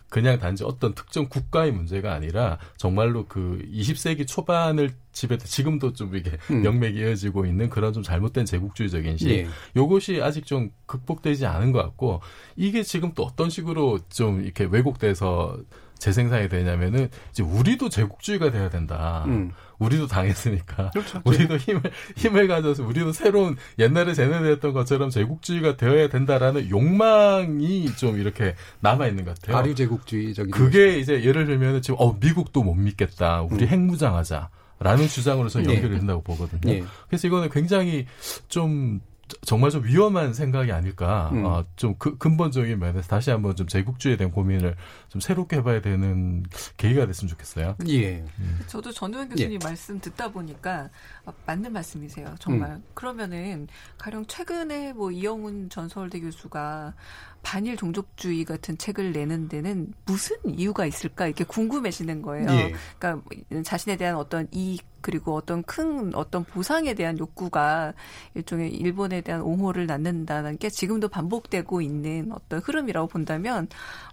[0.10, 6.32] 그냥 단지 어떤 특정 국가의 문제가 아니라 정말로 그 20세기 초반을 집에 지금도 좀 이게
[6.52, 6.62] 음.
[6.62, 9.48] 명맥이 이어지고 있는 그런 좀 잘못된 제국주의적인 시 예.
[9.76, 12.22] 요것이 아직 좀 극복되지 않은 것 같고
[12.56, 15.58] 이게 지금 또 어떤 식으로 좀 이렇게 왜곡돼서
[16.00, 19.24] 재생산이 되냐면은 이제 우리도 제국주의가 돼야 된다.
[19.28, 19.52] 음.
[19.78, 20.92] 우리도 당했으니까.
[20.92, 21.22] 그렇죠.
[21.26, 21.82] 우리도 힘을
[22.18, 29.26] 힘을 가져서 우리도 새로운 옛날에 제네됐던 것처럼 제국주의가 되어야 된다라는 욕망이 좀 이렇게 남아 있는
[29.26, 29.58] 것 같아요.
[29.58, 30.52] 아류 제국주의적인.
[30.52, 33.42] 그게 것이 이제 예를 들면 지금 어 미국도 못 믿겠다.
[33.42, 33.68] 우리 음.
[33.68, 34.50] 핵무장하자.
[34.82, 35.76] 라는 주장으로서 네.
[35.76, 36.62] 연결이 된다고 보거든요.
[36.64, 36.84] 네.
[37.10, 38.06] 그래서 이거는 굉장히
[38.48, 39.02] 좀
[39.42, 41.30] 정말 좀 위험한 생각이 아닐까.
[41.34, 41.46] 음.
[41.46, 44.76] 어, 좀 그, 근본적인 면에서 다시 한번 좀 제국주의에 대한 고민을
[45.10, 46.44] 좀 새롭게 해봐야 되는
[46.78, 47.76] 계기가 됐으면 좋겠어요.
[47.88, 48.24] 예.
[48.40, 48.60] 음.
[48.68, 49.60] 저도 전우현 교수님 예.
[49.64, 50.90] 말씀 듣다 보니까
[51.26, 52.36] 어, 맞는 말씀이세요.
[52.40, 52.72] 정말.
[52.72, 52.84] 음.
[52.94, 56.94] 그러면은 가령 최근에 뭐 이영훈 전 서울대 교수가
[57.42, 62.50] 반일 종족주의 같은 책을 내는 데는 무슨 이유가 있을까 이렇게 궁금해지는 거예요.
[62.52, 62.74] 예.
[62.98, 63.24] 그러니까
[63.64, 67.94] 자신에 대한 어떤 이익 그리고 어떤 큰 어떤 보상에 대한 욕구가
[68.36, 73.68] 일종의 일본에 대한 옹호를 낳는다는 게 지금도 반복되고 있는 어떤 흐름이라고 본다면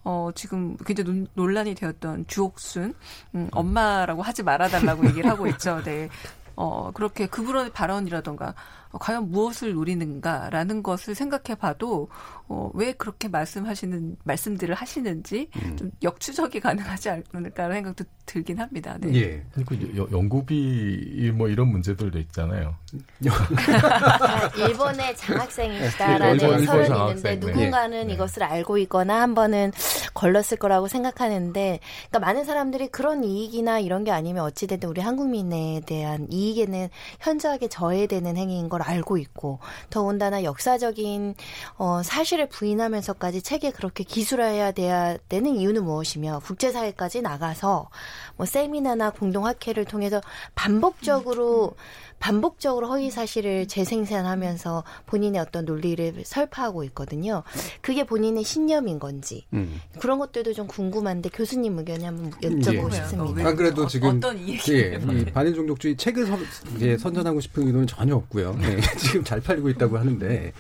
[0.05, 2.95] 어 지금 굉장히 논란이 되었던 주옥순
[3.35, 5.83] 음, 엄마라고 하지 말아달라고 얘기를 하고 있죠.
[5.83, 6.09] 네.
[6.57, 8.55] 어, 그렇게 그분의 발언이라던가
[8.91, 12.09] 어, 과연 무엇을 노리는가라는 것을 생각해 봐도
[12.49, 15.77] 어, 왜 그렇게 말씀하시는 말씀들을 하시는지 음.
[15.77, 18.97] 좀 역추적이 가능하지 않을까라는 생각도 들긴 합니다.
[19.01, 19.15] 네.
[19.15, 19.45] 예.
[19.53, 22.77] 그리고 연구비 뭐 이런 문제들도 있잖아요.
[24.57, 27.37] 일본의 장학생이시다라는 일본, 설은 있는데 네.
[27.37, 28.13] 누군가는 네.
[28.15, 29.73] 이것을 알고 있거나 한 번은
[30.15, 36.27] 걸렀을 거라고 생각하는데 그러니까 많은 사람들이 그런 이익이나 이런 게 아니면 어찌됐든 우리 한국민에 대한
[36.31, 36.89] 이익에는
[37.21, 39.59] 현저하게 저해되는 행위인 걸 알고 있고
[39.91, 41.35] 더군다나 역사적인
[41.79, 47.89] 어, 사실 을 부인하면서까지 책에 그렇게 기술화해야 돼야 되는 이유는 무엇이며 국제사회까지 나가서
[48.37, 50.21] 뭐 세미나나 공동학회를 통해서
[50.55, 51.77] 반복적으로
[52.19, 57.43] 반복적으로 허위 사실을 재생산하면서 본인의 어떤 논리를 설파하고 있거든요.
[57.81, 59.81] 그게 본인의 신념인 건지 음.
[60.01, 62.97] 그런 것들도 좀 궁금한데 교수님 의견이 한번 여쭤보고 예.
[62.97, 63.41] 싶습니다.
[63.41, 66.41] 안 아, 그래도 지금 어떤 예, 이 반일 종족주의 책을 선,
[66.77, 68.55] 이제 선전하고 싶은 의도는 전혀 없고요.
[68.55, 70.53] 네, 지금 잘 팔리고 있다고 하는데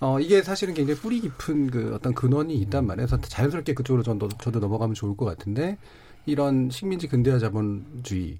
[0.00, 3.06] 어, 이게 사실은 굉장히 뿌리 깊은 그 어떤 근원이 있단 말이에요.
[3.06, 5.78] 자연스럽게 그쪽으로 저도, 저도 넘어가면 좋을 것 같은데
[6.26, 8.38] 이런 식민지 근대화 자본주의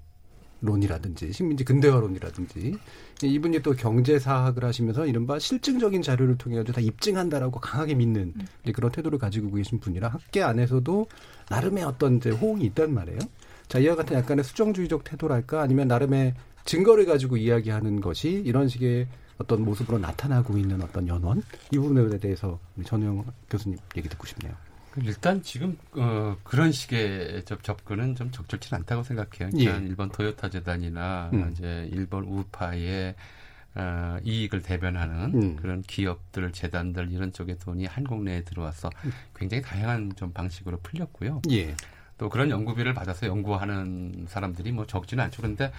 [0.65, 2.77] 론이라든지 식민지 근대화론이라든지
[3.23, 8.73] 이분이 또 경제사학을 하시면서 이른바 실증적인 자료를 통해 가지고 다 입증한다라고 강하게 믿는 음.
[8.73, 11.07] 그런 태도를 가지고 계신 분이라 학계 안에서도
[11.49, 13.19] 나름의 어떤 이제 호응이 있단 말이에요.
[13.67, 16.33] 자 이와 같은 약간의 수정주의적 태도랄까 아니면 나름의
[16.65, 22.59] 증거를 가지고 이야기하는 것이 이런 식의 어떤 모습으로 나타나고 있는 어떤 연원 이 부분에 대해서
[22.85, 24.53] 전우영 교수님 얘기 듣고 싶네요.
[25.03, 29.49] 일단 지금 어, 그런 식의 접, 접근은 좀 적절치 않다고 생각해요.
[29.51, 29.87] 그러니까 예.
[29.87, 31.51] 일본 토요타 재단이나 음.
[31.51, 33.15] 이제 일본 우파의
[33.75, 35.55] 어, 이익을 대변하는 음.
[35.57, 39.11] 그런 기업들, 재단들 이런 쪽의 돈이 한국 내에 들어와서 음.
[39.35, 41.41] 굉장히 다양한 좀 방식으로 풀렸고요.
[41.51, 41.75] 예.
[42.17, 45.41] 또 그런 연구비를 받아서 연구하는 사람들이 뭐 적지는 않죠.
[45.41, 45.71] 그런데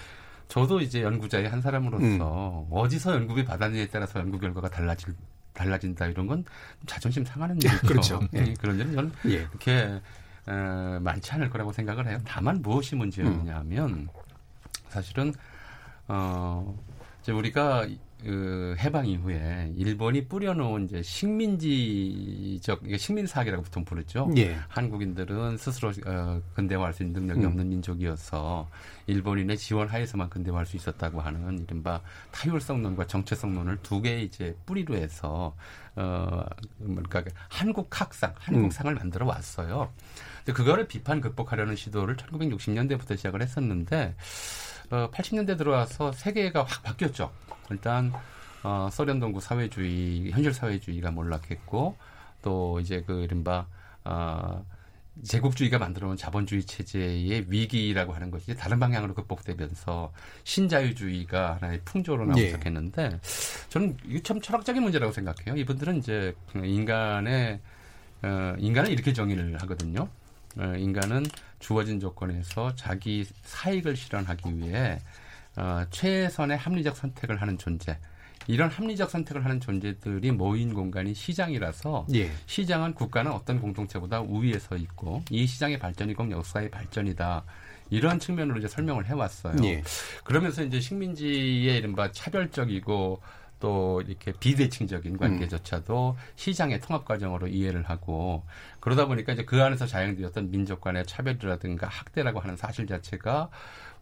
[0.48, 2.66] 저도 이제 연구자의 한 사람으로서 음.
[2.70, 5.14] 어디서 연구비 받았느냐에 따라서 연구 결과가 달라질
[5.56, 6.44] 달라진다 이런 건
[6.86, 7.86] 자존심 상하는 일이죠.
[7.86, 8.20] 그렇죠.
[8.34, 8.54] 예.
[8.54, 9.46] 그런 일은 저는 예.
[9.46, 10.00] 그렇게
[10.46, 12.18] 어, 많지 않을 거라고 생각을 해요.
[12.24, 14.08] 다만 무엇이 문제였냐면
[14.88, 15.34] 사실은
[16.08, 16.76] 어
[17.20, 17.86] 이제 우리가
[18.26, 24.28] 그 해방 이후에 일본이 뿌려놓은 이제 식민지적 식민 사학이라고 보통 부르죠.
[24.36, 24.56] 예.
[24.66, 27.46] 한국인들은 스스로 어, 근대화할 수 있는 능력이 음.
[27.46, 28.68] 없는 민족이어서
[29.06, 32.00] 일본인의 지원 하에서만 근대화할 수 있었다고 하는 이른바
[32.32, 35.54] 타율성론과 정체성론을 두 개의 이제 뿌리로 해서
[35.94, 36.44] 어
[36.80, 38.98] 그러니까 한국 학상, 한국상을 음.
[38.98, 39.92] 만들어 왔어요.
[40.38, 44.16] 근데 그거를 비판 극복하려는 시도를 1960년대부터 시작을 했었는데
[44.90, 47.30] 어 80년대 들어와서 세계가 확 바뀌었죠.
[47.70, 48.12] 일단
[48.62, 51.96] 어, 소련 동구 사회주의, 현실 사회주의가 몰락했고
[52.42, 53.66] 또 이제 그 이른바
[54.05, 54.64] 어,
[55.22, 60.12] 제국주의가 만들어온 자본주의 체제의 위기라고 하는 것이 다른 방향으로 극복되면서
[60.44, 62.46] 신자유주의가 하나의 풍조로 나오기 예.
[62.48, 63.20] 시작했는데
[63.70, 65.57] 저는 이게 참 철학적인 문제라고 생각해요.
[65.57, 67.61] 이분들은 이제 인간의
[68.22, 70.09] 어, 인간은 이렇게 정의를 하거든요.
[70.59, 71.24] 어, 인간은
[71.59, 74.98] 주어진 조건에서 자기 사익을 실현하기 위해
[75.56, 77.98] 어, 최선의 합리적 선택을 하는 존재.
[78.48, 82.30] 이런 합리적 선택을 하는 존재들이 모인 공간이 시장이라서 예.
[82.46, 87.44] 시장은 국가는 어떤 공동체보다 우위에 서 있고 이 시장의 발전이 꼭 역사의 발전이다.
[87.90, 89.56] 이런 측면으로 이제 설명을 해왔어요.
[89.64, 89.82] 예.
[90.24, 93.20] 그러면서 이제 식민지의 이른바 차별적이고
[93.58, 96.32] 또 이렇게 비대칭적인 관계조차도 음.
[96.36, 98.44] 시장의 통합 과정으로 이해를 하고
[98.80, 103.48] 그러다 보니까 이제 그 안에서 자행되었던 민족 간의 차별이라든가 학대라고 하는 사실 자체가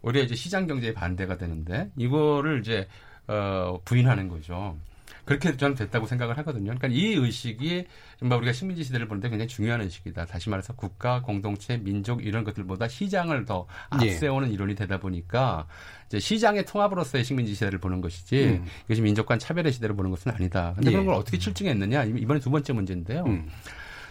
[0.04, 2.86] 오히려 이제 시장 경제에 반대가 되는데 이거를 이제
[3.26, 4.76] 어 부인하는 거죠.
[5.24, 6.74] 그렇게 저는 됐다고 생각을 하거든요.
[6.74, 7.86] 그러니까 이 의식이
[8.20, 10.26] 우리가 식민지 시대를 보는데 굉장히 중요한 의식이다.
[10.26, 13.66] 다시 말해서 국가, 공동체, 민족 이런 것들보다 시장을 더
[14.02, 14.12] 예.
[14.12, 14.52] 앞세우는 예.
[14.52, 15.66] 이론이 되다 보니까
[16.06, 18.66] 이제 시장의 통합으로서의 식민지 시대를 보는 것이지 음.
[18.84, 20.74] 이것이 민족 간 차별의 시대를 보는 것은 아니다.
[20.74, 20.92] 근데 예.
[20.92, 23.24] 그런 걸 어떻게 실증했느냐 이번에 두 번째 문제인데요.
[23.24, 23.48] 음.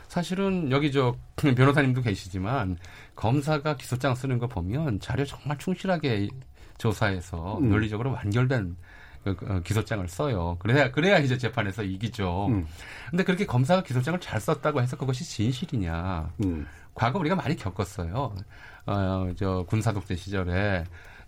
[0.07, 2.77] 사실은 여기 저 변호사님도 계시지만
[3.15, 6.29] 검사가 기소장 쓰는 거 보면 자료 정말 충실하게
[6.77, 7.69] 조사해서 음.
[7.69, 8.75] 논리적으로 완결된
[9.23, 10.57] 그, 그, 어, 기소장을 써요.
[10.59, 12.47] 그래야 그래야 이제 재판에서 이기죠.
[12.47, 12.67] 음.
[13.09, 16.33] 근데 그렇게 검사가 기소장을 잘 썼다고 해서 그것이 진실이냐?
[16.43, 16.67] 음.
[16.93, 18.35] 과거 우리가 많이 겪었어요.
[18.85, 20.83] 어, 저 군사 독재 시절에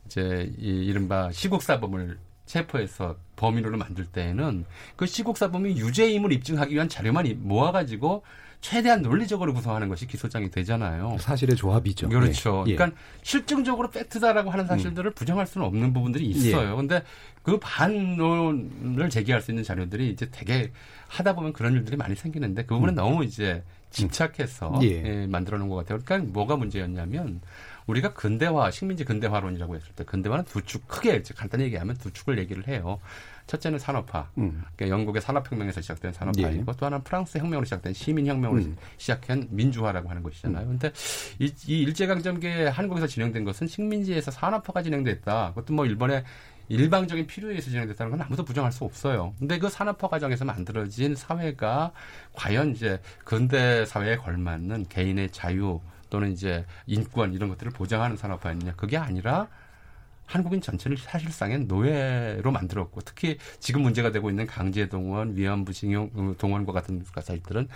[0.06, 8.24] 이제 이 이른바 시국사범을 체포해서 범인으로 만들 때에는 그 시국사범이 유죄임을 입증하기 위한 자료만 모아가지고
[8.66, 11.18] 최대한 논리적으로 구성하는 것이 기소장이 되잖아요.
[11.20, 12.10] 사실의 조합이죠.
[12.10, 12.64] 그렇죠.
[12.66, 12.74] 네.
[12.74, 15.14] 그러니까 실증적으로 팩트다라고 하는 사실들을 음.
[15.14, 16.72] 부정할 수는 없는 부분들이 있어요.
[16.72, 16.76] 예.
[16.76, 17.04] 근데
[17.44, 20.72] 그 반론을 제기할 수 있는 자료들이 이제 되게
[21.10, 22.96] 하다 보면 그런 일들이 많이 생기는데 그 부분은 음.
[22.96, 24.88] 너무 이제 집착해서 예.
[24.88, 26.00] 예, 만들어 놓은 것 같아요.
[26.04, 27.42] 그러니까 뭐가 문제였냐면
[27.86, 32.68] 우리가 근대화, 식민지 근대화론이라고 했을 때 근대화는 두 축, 크게 간단히 얘기하면 두 축을 얘기를
[32.68, 33.00] 해요.
[33.48, 34.30] 첫째는 산업화.
[34.38, 34.64] 음.
[34.76, 36.78] 그러니까 영국의 산업혁명에서 시작된 산업화이고 예.
[36.78, 38.78] 또 하나는 프랑스 혁명으로 시작된 시민혁명으로 음.
[38.98, 40.66] 시작한 민주화라고 하는 것이잖아요.
[40.66, 40.94] 그런데 음.
[41.40, 45.50] 이, 이 일제강점기에 한국에서 진행된 것은 식민지에서 산업화가 진행됐다.
[45.50, 46.24] 그것도 뭐 일본의
[46.68, 49.36] 일방적인 필요에 의해서 진행됐다는 건 아무도 부정할 수 없어요.
[49.38, 51.92] 근데 그 산업화 과정에서 만들어진 사회가
[52.34, 55.80] 과연 이제 근대 사회에 걸맞는 개인의 자유
[56.10, 58.74] 또는 이제 인권 이런 것들을 보장하는 산업화였느냐.
[58.76, 59.48] 그게 아니라
[60.26, 66.36] 한국인 전체를 사실상엔 노예로 만들었고 특히 지금 문제가 되고 있는 강제 동원, 위안부 징용 어,
[66.38, 67.68] 동원과 같은 사실들은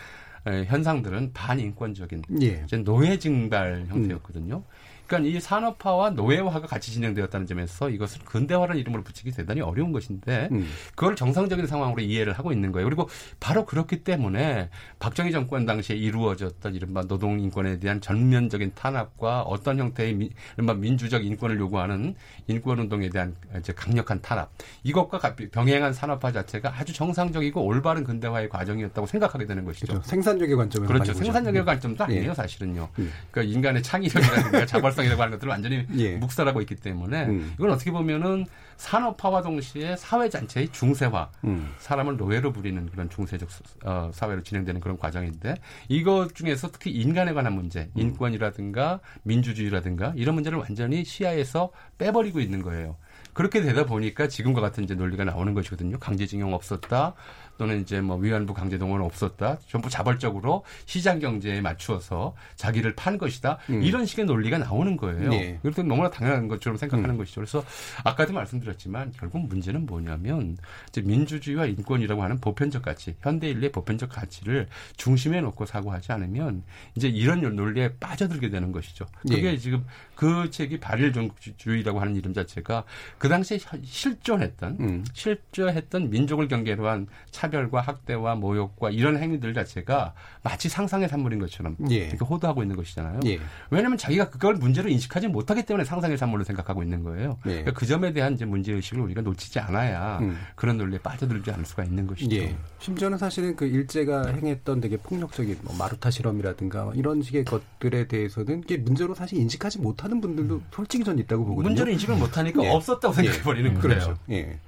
[0.45, 2.65] 현상들은 반인권적인 예.
[2.83, 4.57] 노예 증발 형태였거든요.
[4.57, 4.88] 음.
[5.09, 10.69] 그러니까 이 산업화와 노예화가 같이 진행되었다는 점에서 이것을 근대화라는 이름으로 붙이기 대단히 어려운 것인데 음.
[10.91, 12.85] 그걸 정상적인 상황으로 이해를 하고 있는 거예요.
[12.85, 14.69] 그리고 바로 그렇기 때문에
[14.99, 21.25] 박정희 정권 당시에 이루어졌던 이른바 노동 인권에 대한 전면적인 탄압과 어떤 형태의 미, 이른바 민주적
[21.25, 22.13] 인권을 요구하는
[22.47, 24.51] 인권 운동에 대한 이제 강력한 탄압
[24.83, 29.87] 이것과 병행한 산업화 자체가 아주 정상적이고 올바른 근대화의 과정이었다고 생각하게 되는 것이죠.
[29.87, 30.07] 그렇죠.
[30.07, 31.13] 생산적인 관점에서 그렇죠.
[31.13, 32.33] 생산적인 관점도 아니에요, 예.
[32.35, 32.89] 사실은요.
[32.99, 33.11] 음.
[33.31, 36.17] 그러니까 인간의 창의력이라든가 자발 활성이라고 하는 것들을 완전히 예.
[36.17, 37.53] 묵살하고 있기 때문에 음.
[37.55, 38.45] 이건 어떻게 보면은
[38.77, 41.73] 산업화와 동시에 사회 전체의 중세화, 음.
[41.79, 43.49] 사람을 노예로 부리는 그런 중세적
[43.83, 45.55] 어, 사회로 진행되는 그런 과정인데
[45.89, 48.01] 이것 중에서 특히 인간에 관한 문제, 음.
[48.01, 52.95] 인권이라든가 민주주의라든가 이런 문제를 완전히 시야에서 빼버리고 있는 거예요.
[53.33, 55.97] 그렇게 되다 보니까 지금과 같은 이제 논리가 나오는 것이거든요.
[55.99, 57.13] 강제징용 없었다.
[57.59, 59.59] 또는 이제 뭐 위안부 강제동원 없었다.
[59.67, 63.57] 전부 자발적으로 시장 경제에 맞추어서 자기를 판 것이다.
[63.69, 63.83] 음.
[63.83, 65.29] 이런 식의 논리가 나오는 거예요.
[65.29, 65.59] 네.
[65.61, 67.17] 그래서 너무나 당연한 것처럼 생각하는 음.
[67.17, 67.41] 것이죠.
[67.41, 67.61] 그래서
[68.05, 74.69] 아까도 말씀드렸지만 결국 문제는 뭐냐면 이제 민주주의와 인권이라고 하는 보편적 가치, 현대 인류의 보편적 가치를
[74.95, 76.63] 중심에 놓고 사고하지 않으면
[76.95, 79.05] 이제 이런 논리에 빠져들게 되는 것이죠.
[79.21, 79.57] 그게 네.
[79.57, 79.85] 지금
[80.19, 82.83] 그 책이 발일 종주의라고 하는 이름 자체가
[83.17, 85.05] 그 당시에 실존했던 음.
[85.13, 91.95] 실존했던 민족을 경계로 한 차별과 학대와 모욕과 이런 행위들 자체가 마치 상상의 산물인 것처럼 예.
[91.99, 93.21] 이렇게 호도하고 있는 것이잖아요.
[93.27, 93.39] 예.
[93.69, 97.37] 왜냐하면 자기가 그걸 문제로 인식하지 못하기 때문에 상상의 산물로 생각하고 있는 거예요.
[97.45, 97.51] 예.
[97.51, 100.37] 그러니까 그 점에 대한 이제 문제 의식을 우리가 놓치지 않아야 음.
[100.55, 102.35] 그런 논리에 빠져들지 않을 수가 있는 것이죠.
[102.35, 102.57] 예.
[102.79, 108.75] 심지어는 사실은 그 일제가 행했던 되게 폭력적인 뭐 마루타 실험이라든가 이런 식의 것들에 대해서는 이게
[108.75, 110.65] 문제로 사실 인식하지 못 하는 분들도 음.
[110.71, 111.69] 솔직히 전 있다고 보거든요.
[111.69, 112.69] 문제로 인식을 못하니까 예.
[112.69, 113.73] 없었다고 생각해 버리는 예.
[113.73, 113.81] 거예요.
[113.81, 114.17] 그렇죠.
[114.31, 114.59] 예.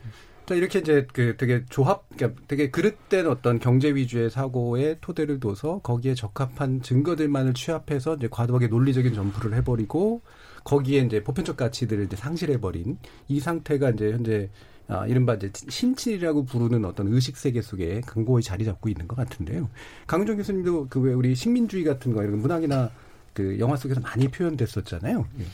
[0.45, 5.79] 자, 이렇게 이제 그 되게 조합, 그러니까 되게 그릇된 어떤 경제 위주의 사고의 토대를 둬서
[5.79, 10.21] 거기에 적합한 증거들만을 취합해서 이제 과도하게 논리적인 점프를 해버리고
[10.63, 14.49] 거기에 이제 보편적 가치들을 이제 상실해버린 이 상태가 이제 현재
[14.87, 19.69] 아, 이른바 이제 신칠이라고 부르는 어떤 의식 세계 속에 근고히 자리 잡고 있는 것 같은데요.
[20.07, 22.89] 강윤정 교수님도 그 왜 우리 식민주의 같은 거 이런 문학이나
[23.33, 25.27] 그 영화 속에서 많이 표현됐었잖아요.
[25.39, 25.45] 예.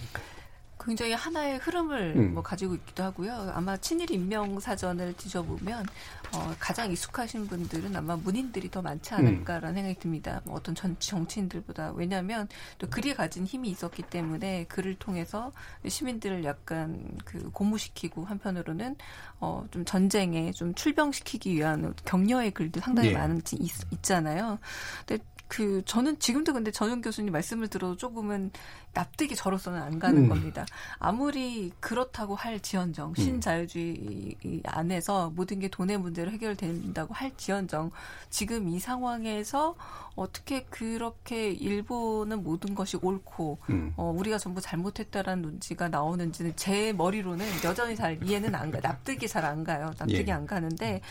[0.87, 2.33] 굉장히 하나의 흐름을 음.
[2.33, 3.51] 뭐 가지고 있기도 하고요.
[3.53, 5.85] 아마 친일 인명 사전을 뒤져보면
[6.33, 9.75] 어, 가장 익숙하신 분들은 아마 문인들이 더 많지 않을까라는 음.
[9.75, 10.41] 생각이 듭니다.
[10.45, 15.51] 뭐 어떤 전, 정치인들보다 왜냐하면 또 글이 가진 힘이 있었기 때문에 글을 통해서
[15.85, 18.95] 시민들을 약간 그 고무시키고 한편으로는
[19.41, 23.17] 어, 좀 전쟁에 좀 출병시키기 위한 격려의 글도 상당히 네.
[23.17, 24.57] 많은 있, 있잖아요.
[25.05, 28.51] 근데 그 저는 지금도 근데 전용 교수님 말씀을 들어도 조금은
[28.93, 30.29] 납득이 저로서는 안 가는 음.
[30.29, 30.65] 겁니다.
[30.99, 33.15] 아무리 그렇다고 할 지연정 음.
[33.15, 37.91] 신자유주의 안에서 모든 게 돈의 문제로 해결된다고 할 지연정
[38.29, 39.75] 지금 이 상황에서
[40.17, 43.93] 어떻게 그렇게 일본은 모든 것이 옳고 음.
[43.95, 49.45] 어, 우리가 전부 잘못했다라는 논지가 나오는지는 제 머리로는 여전히 잘 이해는 안 가, 납득이 잘
[49.45, 49.93] 안 가요.
[49.97, 50.31] 납득이 예.
[50.31, 51.01] 안 가는데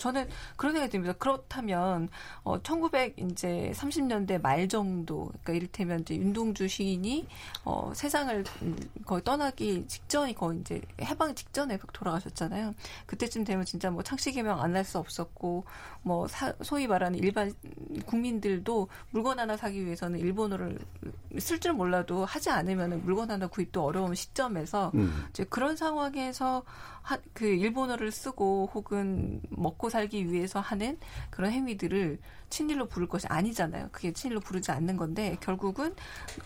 [0.00, 1.14] 저는 그런 생각이 듭니다.
[1.18, 2.08] 그렇다면
[2.42, 7.26] 어, 1900 이제 30년대 말 정도, 그러니까 이를테면 이제 윤동주 시인이
[7.64, 8.44] 어, 세상을
[9.04, 12.74] 거의 떠나기 직전이 거의 이제 해방 직전에 돌아가셨잖아요.
[13.06, 15.64] 그때쯤 되면 진짜 뭐 창씨 개명 안 할 수 없었고
[16.02, 17.52] 뭐 사, 소위 말하는 일반
[18.06, 20.78] 국민들 도 물건 하나 사기 위해서는 일본어를
[21.38, 25.26] 쓸 줄 몰라도 하지 않으면 물건 하나 구입도 어려운 시점에서 음.
[25.30, 26.62] 이제 그런 상황에서
[27.02, 30.98] 하, 그 일본어를 쓰고 혹은 먹고 살기 위해서 하는
[31.30, 33.88] 그런 행위들을 친일로 부를 것이 아니잖아요.
[33.90, 35.94] 그게 친일로 부르지 않는 건데 결국은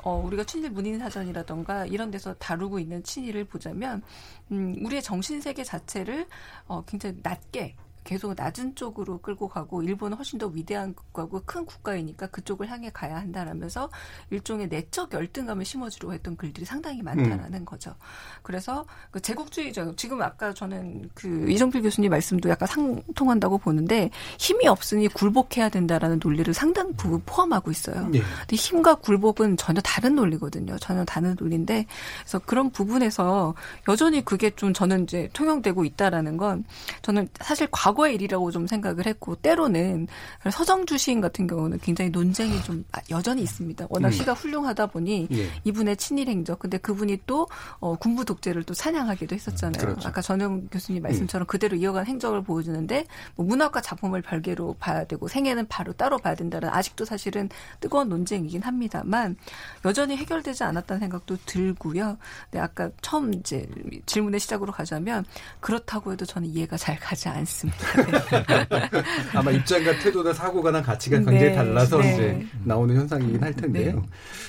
[0.02, 4.02] 어 우리가 친일 문인 사전이라던가 이런 데서 다루고 있는 친일을 보자면
[4.50, 6.26] 음 우리의 정신 세계 자체를
[6.66, 7.76] 어 굉장히 낮게
[8.08, 13.16] 계속 낮은 쪽으로 끌고 가고 일본은 훨씬 더 위대한 국가고 큰 국가이니까 그쪽을 향해 가야
[13.16, 13.90] 한다라면서
[14.30, 17.64] 일종의 내적 열등감을 심어주려고 했던 글들이 상당히 많다라는 음.
[17.66, 17.94] 거죠.
[18.42, 25.08] 그래서 그 제국주의적 지금 아까 저는 그 이정필 교수님 말씀도 약간 상통한다고 보는데 힘이 없으니
[25.08, 28.08] 굴복해야 된다라는 논리를 상당 부분 포함하고 있어요.
[28.08, 28.20] 네.
[28.20, 30.78] 근데 힘과 굴복은 전혀 다른 논리거든요.
[30.78, 31.84] 전혀 다른 논리인데
[32.22, 33.54] 그래서 그런 부분에서
[33.86, 36.64] 여전히 그게 좀 저는 이제 통용되고 있다라는 건
[37.02, 40.06] 저는 사실 과 과거의 일이라고 좀 생각을 했고 때로는
[40.50, 43.86] 서정주 시인 같은 경우는 굉장히 논쟁이 좀 여전히 있습니다.
[43.90, 44.12] 워낙 음.
[44.12, 45.50] 시가 훌륭하다 보니 예.
[45.64, 47.48] 이분의 친일 행적 근데 그분이 또
[47.80, 49.80] 어, 군부 독재를 또 찬양하기도 했었잖아요.
[49.80, 50.08] 그렇죠.
[50.08, 51.46] 아까 전영 교수님 말씀처럼 음.
[51.46, 56.68] 그대로 이어간 행적을 보여주는데 뭐 문학과 작품을 별개로 봐야 되고 생애는 바로 따로 봐야 된다는
[56.68, 57.48] 아직도 사실은
[57.80, 59.36] 뜨거운 논쟁이긴 합니다만
[59.84, 62.16] 여전히 해결되지 않았다는 생각도 들고요.
[62.52, 63.66] 네, 아까 처음 이제
[64.06, 65.24] 질문의 시작으로 가자면
[65.60, 67.77] 그렇다고 해도 저는 이해가 잘 가지 않습니다.
[69.34, 72.12] 아마 입장과 태도나 사고가 나 가치가 굉장히 네, 달라서 네.
[72.12, 74.04] 이제 나오는 현상이긴 할 텐데요.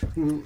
[0.06, 0.12] 네.
[0.18, 0.44] 음,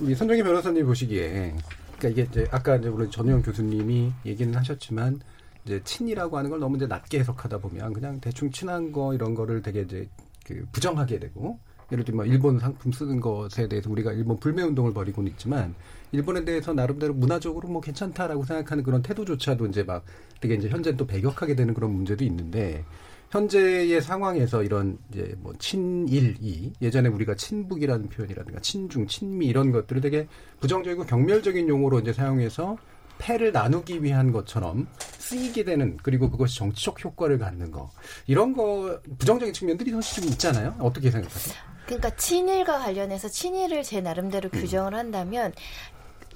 [0.00, 1.54] 우리 선정희 변호사님 보시기에
[1.98, 5.20] 그러니까 이게 이제 아까 이제 물론 전우영 교수님이 얘기는 하셨지만
[5.64, 9.62] 이제 친이라고 하는 걸 너무 이제 낮게 해석하다 보면 그냥 대충 친한 거 이런 거를
[9.62, 10.08] 되게 이제
[10.44, 11.58] 그 부정하게 되고
[11.90, 15.74] 예를 들면 뭐 일본 상품 쓰는 것에 대해서 우리가 일본 불매 운동을 벌이고는 있지만
[16.12, 20.04] 일본에 대해서 나름대로 문화적으로 뭐 괜찮다라고 생각하는 그런 태도조차도 이제 막
[20.40, 22.84] 되게 이제 현재 또 배격하게 되는 그런 문제도 있는데
[23.30, 30.28] 현재의 상황에서 이런 이제 뭐 친일이 예전에 우리가 친북이라는 표현이라든가 친중, 친미 이런 것들을 되게
[30.60, 32.76] 부정적이고 경멸적인 용어로 이제 사용해서
[33.18, 37.90] 패를 나누기 위한 것처럼 쓰이게 되는 그리고 그것이 정치적 효과를 갖는 거
[38.26, 40.74] 이런 거 부정적인 측면들이 사실 좀 있잖아요.
[40.78, 41.56] 어떻게 생각하세요?
[41.86, 44.60] 그러니까 친일과 관련해서 친일을 제 나름대로 음.
[44.60, 45.52] 규정을 한다면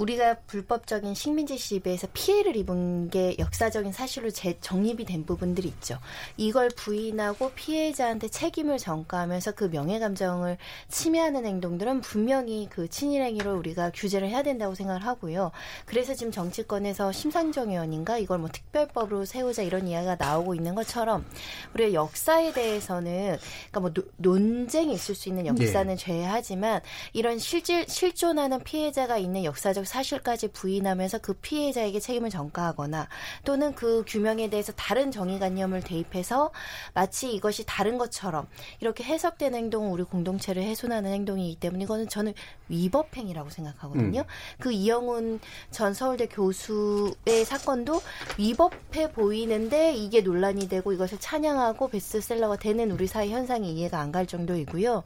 [0.01, 5.99] 우리가 불법적인 식민지 시비에서 피해를 입은 게 역사적인 사실로 재, 정립이 된 부분들이 있죠.
[6.39, 10.57] 이걸 부인하고 피해자한테 책임을 전가하면서 그 명예 감정을
[10.89, 15.51] 침해하는 행동들은 분명히 그 친일 행위로 우리가 규제를 해야 된다고 생각을 하고요.
[15.85, 21.27] 그래서 지금 정치권에서 심상정 의원인가 이걸 뭐 특별법으로 세우자 이런 이야기가 나오고 있는 것처럼
[21.75, 23.37] 우리가 역사에 대해서는
[23.71, 25.97] 그러니까 뭐 노, 논쟁이 있을 수 있는 역사는 네.
[25.97, 26.81] 제외하지만
[27.13, 33.09] 이런 실질 실존하는 피해자가 있는 역사적 사실까지 부인하면서 그 피해자에게 책임을 전가하거나
[33.45, 36.51] 또는 그 규명에 대해서 다른 정의관념을 대입해서
[36.95, 38.47] 마치 이것이 다른 것처럼
[38.81, 42.35] 이렇게 해석되는 행동은 우리 공동체를 훼손하는 행동이기 때문에 이거는 저는
[42.69, 44.21] 위법행위라고 생각하거든요.
[44.21, 44.59] 음.
[44.59, 48.01] 그 이영훈 전 서울대 교수의 사건도
[48.39, 54.27] 위법해 보이는데 이게 논란이 되고 이것을 찬양하고 베스트셀러가 되는 우리 사회 현상이 이해가 안 갈
[54.27, 55.05] 정도이고요.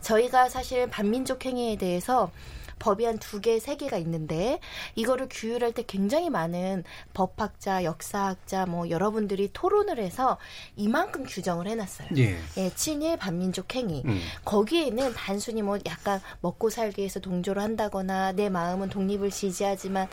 [0.00, 2.30] 저희가 사실 반민족 행위에 대해서
[2.78, 4.60] 법이 한 두 개, 세 개가 있는데
[4.94, 10.38] 이거를 규율할 때 굉장히 많은 법학자, 역사학자 뭐 여러분들이 토론을 해서
[10.76, 12.08] 이만큼 규정을 해놨어요.
[12.18, 12.36] 예.
[12.56, 14.02] 예 친일 반민족 행위.
[14.04, 14.20] 음.
[14.44, 20.08] 거기에는 단순히 뭐 약간 먹고 살기 위해서 동조를 한다거나 내 마음은 독립을 지지하지만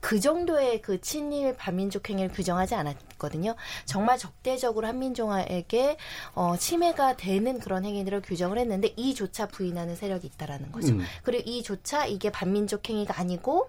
[0.00, 3.54] 그 정도의 그 친일 반민족 행위를 규정하지 않았거든요.
[3.84, 5.96] 정말 적대적으로 한민족에게
[6.34, 10.94] 어, 침해가 되는 그런 행위들을 규정을 했는데 이조차 부인하는 세력이 있다라는 거죠.
[10.94, 11.02] 음.
[11.22, 13.68] 그리고 이조차 이게 반민족 행위가 아니고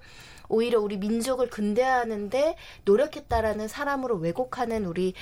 [0.52, 5.14] 오히려 우리 민족을 근대화하는데 노력했다라는 사람으로 왜곡하는 우리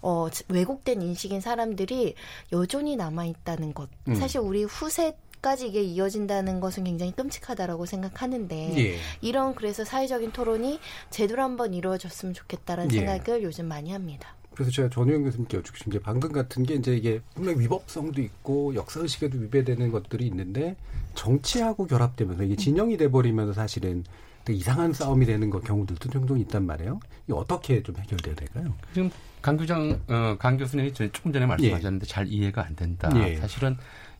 [0.00, 2.14] 어 왜곡된 인식인 사람들이
[2.52, 3.88] 여전히 남아 있다는 것.
[4.08, 4.14] 음.
[4.14, 5.16] 사실 우리 후세
[5.46, 8.96] 까지 이게 이어진다는 것은 굉장히 끔찍하다라고 생각하는데 예.
[9.20, 10.80] 이런 그래서 사회적인 토론이
[11.10, 13.06] 제대로 한번 이루어졌으면 좋겠다라는 예.
[13.06, 14.34] 생각을 요즘 많이 합니다.
[14.56, 18.74] 그래서 제가 전우영 교수님께 여쭙고 싶은 게 방금 같은 게 이제 이게 분명 위법성도 있고
[18.74, 20.74] 역사의식에도 위배되는 것들이 있는데
[21.14, 24.02] 정치하고 결합되면서 이게 진영이 돼버리면서 사실은
[24.50, 26.98] 이상한 싸움이 되는 거 경우들도 종종 있단 말이에요.
[27.28, 28.74] 이 어떻게 좀 해결돼야 될까요?
[28.92, 32.08] 지금 강 교장, 어, 강 교수님이 조금 전에 말씀하셨는데 예.
[32.08, 33.10] 잘 이해가 안 된다.
[33.14, 33.36] 예.
[33.36, 33.76] 사실은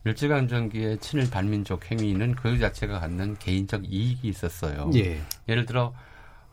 [0.07, 4.89] 일제강점기의 친일 반민족 행위는 그 자체가 갖는 개인적 이익이 있었어요.
[4.95, 5.19] 예.
[5.49, 5.93] 예를 들어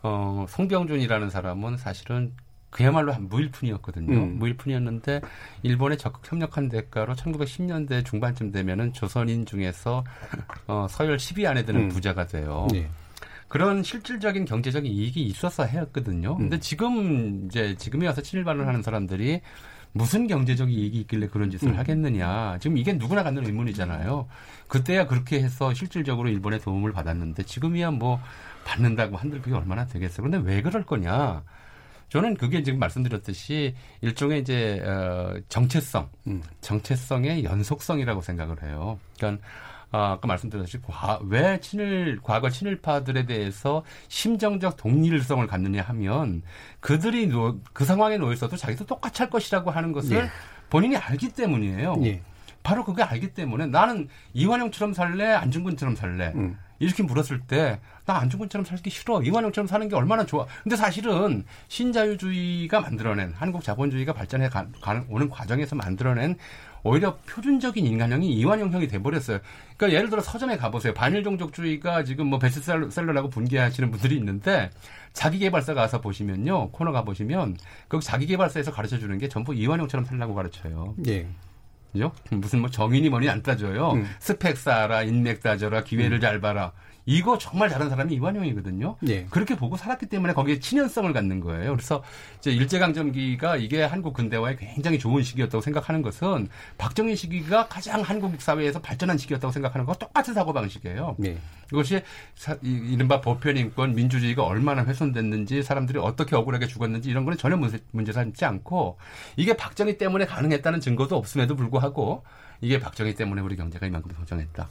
[0.03, 2.33] 어, 송병준이라는 사람은 사실은
[2.75, 4.13] 그야말로 한 무일푼이었거든요.
[4.13, 4.39] 음.
[4.39, 5.21] 무일푼이었는데
[5.63, 10.05] 일본에 적극 협력한 대가로 1910년대 중반쯤 되면은 조선인 중에서
[10.67, 11.89] 어, 서열 10위 안에 드는 음.
[11.89, 12.67] 부자가 돼요.
[12.73, 12.91] 네.
[13.47, 16.33] 그런 실질적인 경제적인 이익이 있어서 해왔거든요.
[16.33, 16.39] 음.
[16.39, 19.41] 근데 지금 이제 지금에 와서 친일반을 하는 사람들이
[19.97, 21.79] 무슨 경제적 이익이 있길래 그런 짓을 음.
[21.79, 22.59] 하겠느냐.
[22.59, 24.27] 지금 이게 누구나 갖는 의문이잖아요.
[24.67, 28.21] 그때야 그렇게 해서 실질적으로 일본의 도움을 받았는데 지금이야 뭐
[28.65, 30.27] 받는다고 한들 그게 얼마나 되겠어요.
[30.27, 31.45] 그런데 왜 그럴 거냐.
[32.09, 36.43] 저는 그게 지금 말씀드렸듯이 일종의 이제 어 정체성, 음.
[36.61, 38.99] 정체성의 연속성이라고 생각을 해요.
[39.17, 39.47] 그러니까
[39.95, 46.43] 아, 아까 말씀드렸듯이 과, 왜 친일 과거 친일파들에 대해서 심정적 동일성을 갖느냐 하면
[46.81, 50.31] 그들이 노, 그 상황에 놓여 있어도 자기도 똑같이 할 것이라고 하는 것을 예.
[50.69, 51.95] 본인이 알기 때문이에요.
[52.07, 52.23] 예.
[52.65, 56.59] 바로 그게 알기 때문에 나는 이완용처럼 살래 안중근처럼 살래 음.
[56.81, 62.81] 이렇게 물었을 때 나 안중근처럼 살기 싫어 이완용처럼 사는 게 얼마나 좋아 근데 사실은 신자유주의가
[62.81, 66.37] 만들어낸 한국 자본주의가 발전해 가, 가, 오는 과정에서 만들어낸
[66.85, 69.41] 오히려 표준적인 인간형이 이완형 형이 돼버렸어요.
[69.77, 70.93] 그러니까 예를 들어 서점에 가보세요.
[70.95, 74.71] 반일 종족주의가 지금 뭐 베스트셀러라고 분개하시는 분들이 있는데
[75.15, 77.57] 자기개발사 가서 보시면요 코너 가 보시면
[77.89, 80.95] 거기 자기개발사에서 가르쳐 주는 게 전부 이완형처럼 살라고 가르쳐요.
[81.09, 81.27] 예.
[81.93, 82.13] 그죠?
[82.31, 83.93] 무슨 뭐 정인이 뭐니 안 따져요.
[83.93, 84.07] 음.
[84.19, 86.21] 스펙 쌓아라, 인맥 따져라, 기회를 음.
[86.21, 86.73] 잘 봐라.
[87.07, 88.97] 이거 정말 잘하는 사람이 이완용이거든요.
[89.09, 89.25] 예.
[89.27, 91.73] 그렇게 보고 살았기 때문에 거기에 친연성을 갖는 거예요.
[91.73, 92.03] 그래서
[92.39, 96.49] 이제 일제강점기가 이게 한국 근대화에 굉장히 좋은 시기였다고 생각하는 것은
[96.79, 101.17] 박정희 시기가 가장 한국 사회에서 발전한 시기였다고 생각하는 것과 똑같은 사고방식이에요.
[101.25, 101.37] 예.
[101.73, 102.03] 이것이
[102.63, 108.45] 이른바 보편인권, 민주주의가 얼마나 훼손됐는지 사람들이 어떻게 억울하게 죽었는지 이런 거는 전혀 문제, 문제 삼지
[108.45, 108.99] 않고
[109.37, 112.25] 이게 박정희 때문에 가능했다는 증거도 없음에도 불구하고
[112.61, 114.69] 이게 박정희 때문에 우리 경제가 이만큼 성장했다.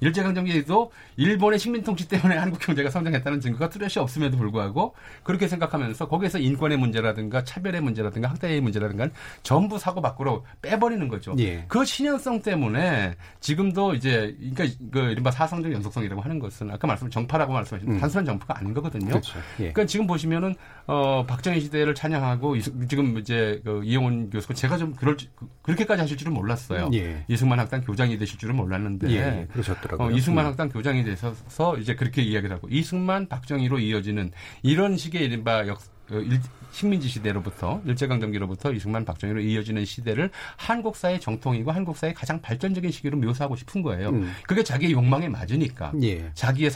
[0.00, 6.38] 일제강점기에도 일본의 식민 통치 때문에 한국 경제가 성장했다는 증거가 뚜렷이 없음에도 불구하고 그렇게 생각하면서 거기에서
[6.38, 9.08] 인권의 문제라든가 차별의 문제라든가 학대의 문제라든가
[9.42, 11.34] 전부 사고 밖으로 빼버리는 거죠.
[11.38, 11.64] 예.
[11.68, 17.52] 그 신연성 때문에 지금도 이제 그러니까 그 이른바 사상적 연속성이라고 하는 것은 아까 말씀 정파라고
[17.52, 18.00] 말씀하신 음.
[18.00, 19.08] 단순한 정파가 아닌 거거든요.
[19.08, 19.38] 그렇죠.
[19.58, 19.72] 예.
[19.72, 20.54] 그러니까 지금 보시면은
[20.86, 25.16] 어 박정희 시대를 찬양하고 지금 이제 그 이용훈 교수가 제가 좀 그럴
[25.62, 26.90] 그렇게까지 하실 줄은 몰랐어요.
[26.94, 27.24] 예.
[27.28, 29.46] 이승만 학당 교장이 되실 줄은 몰랐는데 예.
[29.52, 30.08] 그러셨 있더라고요.
[30.08, 30.50] 어, 이승만 음.
[30.50, 34.32] 학당 교장이 되셔서 이제 그렇게 이야기를 하고 이승만 박정희로 이어지는
[34.62, 35.80] 이런 식의 이른바 역
[36.10, 43.16] 어, 일, 식민지 시대로부터 일제강점기로부터 이승만 박정희로 이어지는 시대를 한국사의 정통이고 한국사의 가장 발전적인 시기로
[43.18, 44.10] 묘사하고 싶은 거예요.
[44.10, 44.32] 음.
[44.46, 46.30] 그게 자기의 욕망에 맞으니까 예.
[46.34, 46.70] 자기의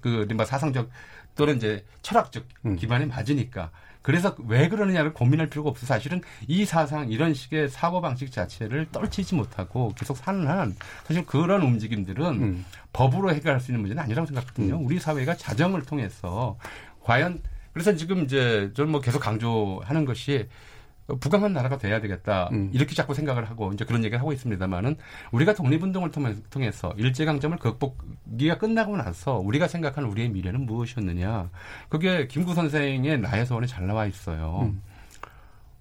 [0.00, 0.90] 그 이른바 사상적
[1.36, 2.76] 또는 이제 철학적 음.
[2.76, 3.70] 기반에 맞으니까
[4.04, 5.86] 그래서 왜 그러느냐를 고민할 필요가 없어.
[5.86, 11.62] 사실은 이 사상, 이런 식의 사고 방식 자체를 떨치지 못하고 계속 사는 한 사실 그런
[11.62, 12.64] 움직임들은 음.
[12.92, 14.76] 법으로 해결할 수 있는 문제는 아니라고 생각하거든요.
[14.76, 14.84] 음.
[14.84, 16.58] 우리 사회가 자정을 통해서
[17.02, 17.40] 과연
[17.72, 20.48] 그래서 지금 이제 저는 뭐 계속 강조하는 것이
[21.06, 22.48] 부강한 나라가 돼야 되겠다.
[22.52, 22.70] 음.
[22.72, 24.96] 이렇게 자꾸 생각을 하고 이제 그런 얘기를 하고 있습니다만은
[25.32, 26.10] 우리가 독립운동을
[26.50, 31.50] 통해서 일제강점을 극복기가 끝나고 나서 우리가 생각하는 우리의 미래는 무엇이었느냐.
[31.90, 34.60] 그게 김구 선생의 나의 소원에 잘 나와 있어요.
[34.62, 34.82] 음.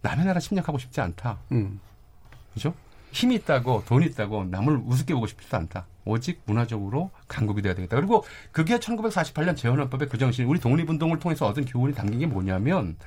[0.01, 1.39] 남의 나라 침략하고 싶지 않다.
[1.53, 1.79] 음.
[2.53, 2.73] 그죠?
[3.13, 5.85] 힘이 있다고 돈 있다고 남을 우습게 보고 싶지도 않다.
[6.03, 7.95] 오직 문화적으로 강국이 돼야 되겠다.
[7.95, 12.97] 그리고 그게 1948년 재헌헌법의 그 정신, 우리 독립운동을 통해서 얻은 교훈이 담긴 게 뭐냐면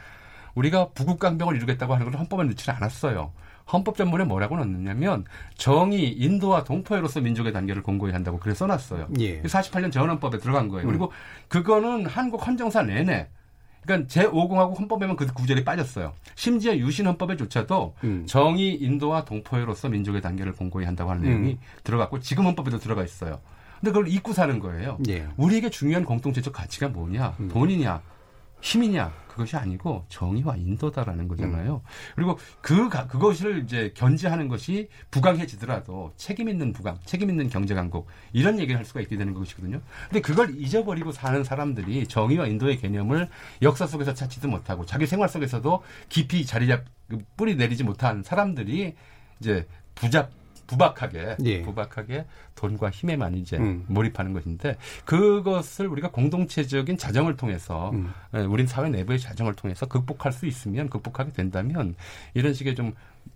[0.56, 3.32] 우리가 부국강병을 이루겠다고 하는 걸 헌법에 넣지는 않았어요.
[3.72, 5.24] 헌법 전문에 뭐라고 넣느냐면
[5.56, 9.08] 정의, 인도와 동포애로서 민족의 단계를 공고히 한다고 그래 써놨어요.
[9.20, 9.42] 예.
[9.42, 10.86] 48년 재헌헌법에 들어간 거예요.
[10.86, 10.88] 음.
[10.88, 11.12] 그리고
[11.48, 13.28] 그거는 한국 헌정사 내내
[13.82, 16.12] 그러니까 제5공하고 헌법에만 그 구절이 빠졌어요.
[16.34, 18.24] 심지어 유신 헌법에조차도 음.
[18.26, 21.58] 정의, 인도와 동포애로서 민족의 단계를 공고히 한다고 하는 내용이 음.
[21.84, 23.40] 들어갔고 지금 헌법에도 들어가 있어요.
[23.80, 24.98] 근데 그걸 잊고 사는 거예요.
[25.08, 25.28] 예.
[25.36, 27.36] 우리에게 중요한 공동체적 가치가 뭐냐?
[27.40, 27.48] 음.
[27.48, 28.00] 돈이냐?
[28.60, 29.12] 힘이냐?
[29.36, 31.74] 그것이 아니고 정의와 인도다라는 거잖아요.
[31.84, 32.12] 음.
[32.14, 38.58] 그리고 그 그것을 이제 견제하는 것이 부강해지더라도 책임 있는 부강, 책임 있는 경제 강국 이런
[38.58, 39.82] 얘기를 할 수가 있게 되는 것이거든요.
[40.08, 43.28] 근데 그걸 잊어버리고 사는 사람들이 정의와 인도의 개념을
[43.60, 46.84] 역사 속에서 찾지도 못하고 자기 생활 속에서도 깊이 자리 잡
[47.36, 48.94] 뿌리 내리지 못한 사람들이
[49.40, 50.30] 이제 부잡
[50.66, 51.62] 부박하게 예.
[51.62, 53.84] 부박하게 돈과 힘에만 이제 음.
[53.88, 58.12] 몰입하는 것인데 그것을 우리가 공동체적인 자정을 통해서 음.
[58.34, 61.94] 예, 우린 사회 내부의 자정을 통해서 극복할 수 있으면 극복하게 된다면
[62.34, 62.94] 이런 식의 좀,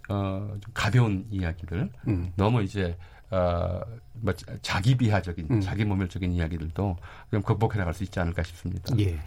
[0.08, 2.32] 어, 좀 가벼운 이야기들 음.
[2.36, 2.96] 너무 이제
[3.30, 3.80] 어,
[4.12, 5.60] 뭐 자기 비하적인, 음.
[5.60, 6.96] 자기 모멸적인 이야기들도
[7.30, 8.94] 좀 극복해 나갈 수 있지 않을까 싶습니다.
[8.98, 9.20] 예.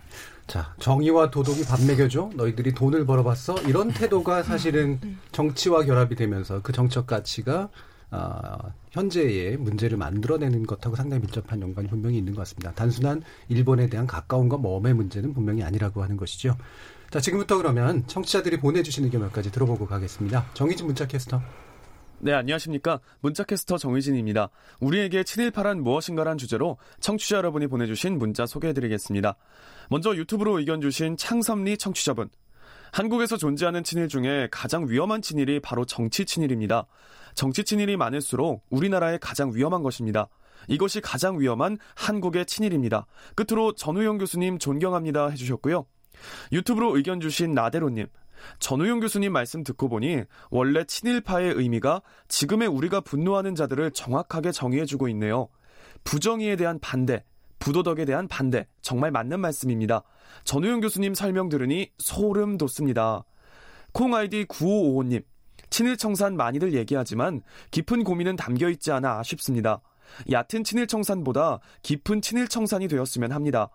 [0.46, 2.32] 자, 정의와 도덕이 밥 먹여줘?
[2.36, 3.56] 너희들이 돈을 벌어봤어?
[3.62, 5.20] 이런 태도가 사실은 음.
[5.32, 7.70] 정치와 결합이 되면서 그 정책 가치가
[8.14, 12.72] 어, 현재의 문제를 만들어내는 것하고 상당히 밀접한 연관이 분명히 있는 것 같습니다.
[12.74, 16.56] 단순한 일본에 대한 가까움과 먼의 문제는 분명히 아니라고 하는 것이죠.
[17.10, 20.46] 자, 지금부터 그러면 청취자들이 보내주신 의견 몇 가지 들어보고 가겠습니다.
[20.54, 21.42] 정희진 문자캐스터.
[22.20, 23.00] 네, 안녕하십니까.
[23.22, 24.50] 문자캐스터 정희진입니다.
[24.80, 29.36] 우리에게 친일파란 무엇인가란 주제로 청취자 여러분이 보내주신 문자 소개해드리겠습니다.
[29.90, 32.30] 먼저 유튜브로 의견 주신 창섭리 청취자분.
[32.94, 36.86] 한국에서 존재하는 친일 중에 가장 위험한 친일이 바로 정치 친일입니다.
[37.36, 40.28] 정치 친일이 많을수록 우리나라에 가장 위험한 것입니다.
[40.68, 43.06] 이것이 가장 위험한 한국의 친일입니다.
[43.36, 45.86] 끝으로 전우영 교수님 존경합니다 해주셨고요.
[46.52, 48.08] 유튜브로 의견 주신 나대로님.
[48.60, 55.48] 전우영 교수님 말씀 듣고 보니 원래 친일파의 의미가 지금의 우리가 분노하는 자들을 정확하게 정의해주고 있네요.
[56.04, 57.24] 부정의에 대한 반대,
[57.60, 60.04] 부도덕에 대한 반대, 정말 맞는 말씀입니다.
[60.44, 63.24] 전우영 교수님 설명 들으니 소름 돋습니다.
[63.94, 65.24] 콩 아이디 9555님,
[65.74, 69.82] 친일 청산 많이들 얘기하지만 깊은 고민은 담겨 있지 않아 아쉽습니다.
[70.32, 73.72] 얕은 친일 청산보다 깊은 친일 청산이 되었으면 합니다.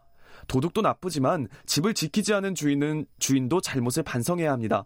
[0.46, 4.84] 도둑도 나쁘지만 집을 지키지 않은 주인은 주인도 잘못을 반성해야 합니다.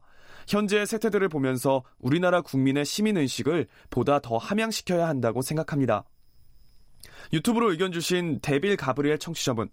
[0.48, 6.04] 현재의 세태들을 보면서 우리나라 국민의 시민의식을 보다 더 함양시켜야 한다고 생각합니다.
[7.34, 9.68] 유튜브로 의견 주신 데빌 가브리엘 청취자분.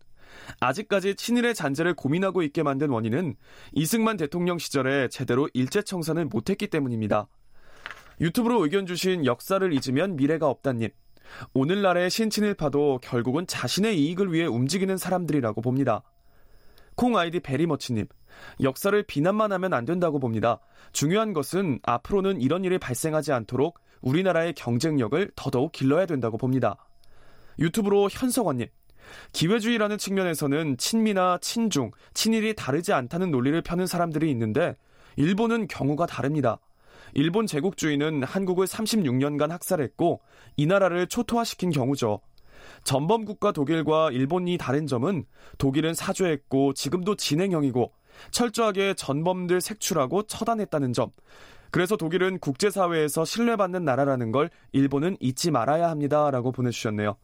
[0.60, 3.36] 아직까지 친일의 잔재를 고민하고 있게 만든 원인은
[3.74, 7.28] 이승만 대통령 시절에 제대로 일제청산을 못했기 때문입니다.
[8.22, 10.90] 유튜브로 의견 주신 역사를 잊으면 미래가 없다님.
[11.54, 16.04] 오늘날의 신친일파도 결국은 자신의 이익을 위해 움직이는 사람들이라고 봅니다.
[16.96, 18.08] 콩 아이디 베리머치님.
[18.62, 20.60] 역사를 비난만 하면 안 된다고 봅니다.
[20.92, 26.76] 중요한 것은 앞으로는 이런 일이 발생하지 않도록 우리나라의 경쟁력을 더더욱 길러야 된다고 봅니다.
[27.58, 28.68] 유튜브로 현석원님.
[29.32, 34.76] 기회주의라는 측면에서는 친미나 친중, 친일이 다르지 않다는 논리를 펴는 사람들이 있는데
[35.16, 36.60] 일본은 경우가 다릅니다.
[37.14, 40.22] 일본 제국주의는 한국을 36년간 학살했고
[40.58, 42.22] 이 나라를 초토화시킨 경우죠.
[42.84, 45.26] 전범국가 독일과 일본이 다른 점은
[45.58, 47.92] 독일은 사죄했고 지금도 진행형이고
[48.32, 51.12] 철저하게 전범들 색출하고 처단했다는 점.
[51.72, 57.16] 그래서 독일은 국제사회에서 신뢰받는 나라라는 걸 일본은 잊지 말아야 합니다라고 보내주셨네요.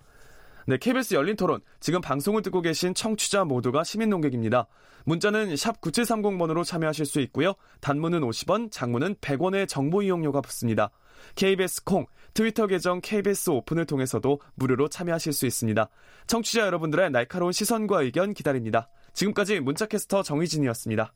[0.68, 1.62] 네, KBS 열린 토론.
[1.80, 4.68] 지금 방송을 듣고 계신 청취자 모두가 시민 농객입니다.
[5.06, 7.54] 문자는 샵 9730번으로 참여하실 수 있고요.
[7.82, 10.90] 단문은 50원, 장문은 100원의 정보 이용료가 붙습니다.
[11.36, 15.88] KBS 콩, 트위터 계정 KBS 오픈을 통해서도 무료로 참여하실 수 있습니다.
[16.28, 18.90] 청취자 여러분들의 날카로운 시선과 의견 기다립니다.
[19.14, 21.14] 지금까지 문자캐스터 정희진이었습니다.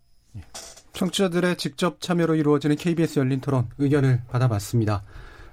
[0.94, 5.04] 청취자들의 직접 참여로 이루어지는 KBS 열린 토론 의견을 받아봤습니다.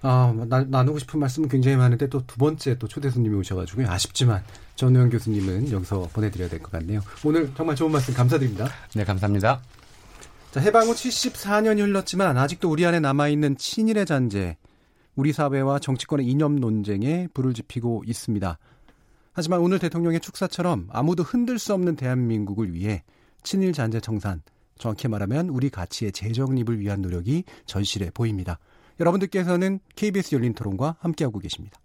[0.02, 4.42] 아, 나, 나누고 싶은 말씀은 굉장히 많은데 또 두 번째 또 초대 손님이 오셔가지고 아쉽지만
[4.76, 7.00] 전우영 교수님은 여기서 보내드려야 될 것 같네요.
[7.24, 8.68] 오늘 정말 좋은 말씀 감사드립니다.
[8.94, 9.62] 네, 감사합니다.
[10.50, 14.56] 자, 해방 후 74년이 흘렀지만 아직도 우리 안에 남아있는 친일의 잔재,
[15.14, 18.58] 우리 사회와 정치권의 이념 논쟁에 불을 지피고 있습니다.
[19.32, 23.02] 하지만 오늘 대통령의 축사처럼 아무도 흔들 수 없는 대한민국을 위해
[23.42, 24.42] 친일 잔재 청산
[24.78, 28.58] 정확히 말하면 우리 가치의 재정립을 위한 노력이 절실해 보입니다.
[28.98, 31.78] 여러분들께서는 KBS 열린 토론과 함께하고 계십니다.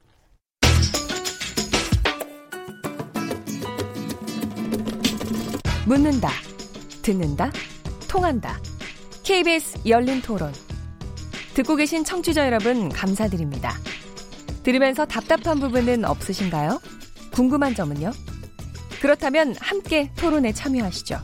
[5.85, 6.29] 묻는다,
[7.01, 7.51] 듣는다,
[8.07, 8.57] 통한다.
[9.23, 10.53] KBS 열린 토론.
[11.53, 13.73] 듣고 계신 청취자 여러분, 감사드립니다.
[14.63, 16.79] 들으면서 답답한 부분은 없으신가요?
[17.31, 18.11] 궁금한 점은요?
[19.01, 21.19] 그렇다면 함께 토론에 참여하시죠.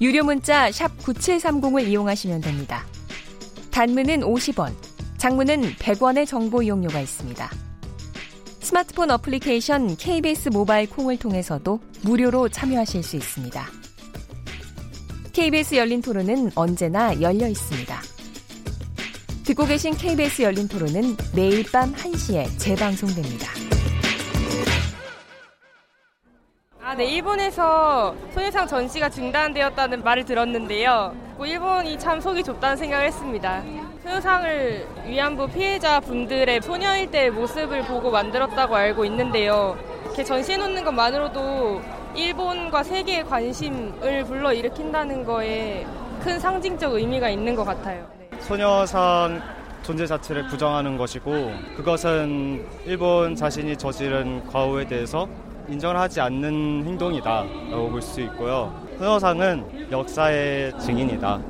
[0.00, 2.84] 유료 문자 9730을 이용하시면 됩니다.
[3.74, 4.72] 단문은 50원,
[5.18, 7.50] 장문은 100원의 정보 이용료가 있습니다.
[8.60, 13.66] 스마트폰 어플리케이션 KBS 모바일 콩을 통해서도 무료로 참여하실 수 있습니다.
[15.32, 18.00] KBS 열린 토론은 언제나 열려 있습니다.
[19.44, 23.63] 듣고 계신 KBS 열린 토론은 매일 밤 1시에 재방송됩니다.
[26.94, 31.12] 아, 네, 일본에서 소녀상 전시가 중단되었다는 말을 들었는데요.
[31.36, 33.64] 뭐 일본이 참 속이 좁다는 생각을 했습니다.
[34.04, 39.76] 소녀상을 위안부 피해자 분들의 소녀일 때의 모습을 보고 만들었다고 알고 있는데요.
[40.04, 41.82] 이렇게 전시해 놓는 것만으로도
[42.14, 45.84] 일본과 세계의 관심을 불러 일으킨다는 거에
[46.22, 48.06] 큰 상징적 의미가 있는 것 같아요.
[48.20, 48.38] 네.
[48.38, 49.42] 소녀상
[49.82, 55.28] 존재 자체를 부정하는 것이고 그것은 일본 자신이 저지른 과오에 대해서
[55.68, 58.72] 인정을 하지 않는 행동이다라고 볼 수 있고요.
[58.98, 61.40] 소녀상은 역사의 증인이다.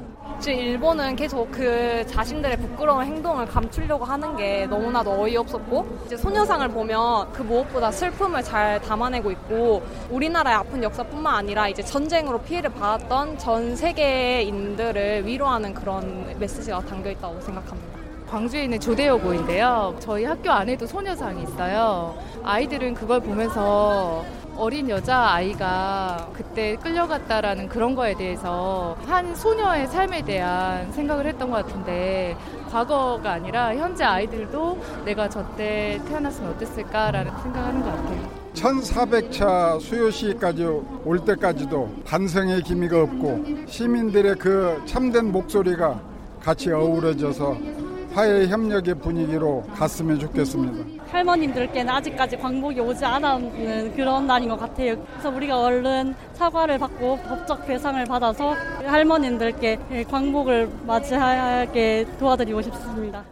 [0.40, 7.32] 지금 일본은 계속 그 자신들의 부끄러운 행동을 감추려고 하는 게 너무나도 어이없었고 이제 소녀상을 보면
[7.32, 13.76] 그 무엇보다 슬픔을 잘 담아내고 있고 우리나라의 아픈 역사뿐만 아니라 이제 전쟁으로 피해를 받았던 전
[13.76, 17.93] 세계인들을 위로하는 그런 메시지가 담겨 있다고 생각합니다.
[18.34, 19.94] 광주에 있는 조대여고인데요.
[20.00, 22.16] 저희 학교 안에도 소녀상이 있어요.
[22.42, 24.24] 아이들은 그걸 보면서
[24.56, 31.64] 어린 여자 아이가 그때 끌려갔다라는 그런 거에 대해서 한 소녀의 삶에 대한 생각을 했던 것
[31.64, 32.36] 같은데
[32.72, 38.30] 과거가 아니라 현재 아이들도 내가 저때 태어났으면 어땠을까라는 생각하는 것 같아요.
[38.54, 40.64] 1400차 수요시까지
[41.04, 46.00] 올 때까지도 반성의 기미가 없고 시민들의 그 참된 목소리가
[46.42, 47.83] 같이 어우러져서
[48.14, 51.04] 화해 협력의 분위기로 갔으면 좋겠습니다.
[51.10, 55.04] 할머님들께는 아직까지 광복이 오지 않았는 그런 날인 것 같아요.
[55.10, 58.54] 그래서 우리가 얼른 사과를 받고 법적 배상을 받아서
[58.86, 63.24] 할머님들께 광복을 맞이하게 도와드리고 싶습니다.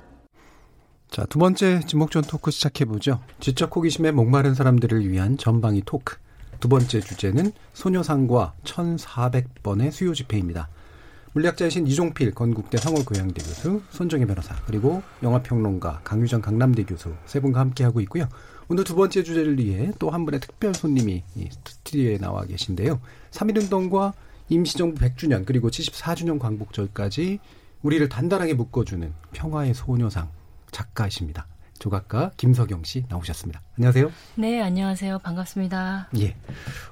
[1.09, 3.21] 자, 두 번째 지목전 토크 시작해보죠.
[3.39, 6.17] 지적 호기심에 목마른 사람들을 위한 전방위 토크.
[6.59, 10.69] 두 번째 주제는 소녀상과 1400번의 수요 집회입니다.
[11.35, 18.01] 물리학자이신 이종필 건국대 상월교양대 교수, 손정혜 변호사, 그리고 영화평론가 강유정 강남대 교수 세 분과 함께하고
[18.03, 18.29] 있고요.
[18.69, 23.01] 오늘 두 번째 주제를 위해 또 한 분의 특별 손님이 스튜디오에 나와 계신데요.
[23.31, 24.13] 3.1운동과
[24.51, 27.39] 임시정부 100주년 그리고 74주년 광복절까지
[27.83, 30.29] 우리를 단단하게 묶어주는 평화의 소녀상
[30.71, 31.47] 작가이십니다.
[31.83, 33.61] 조각가 김석영 씨 나오셨습니다.
[33.77, 34.13] 안녕하세요.
[34.37, 35.19] 네, 안녕하세요.
[35.19, 36.11] 반갑습니다.
[36.21, 36.37] 예.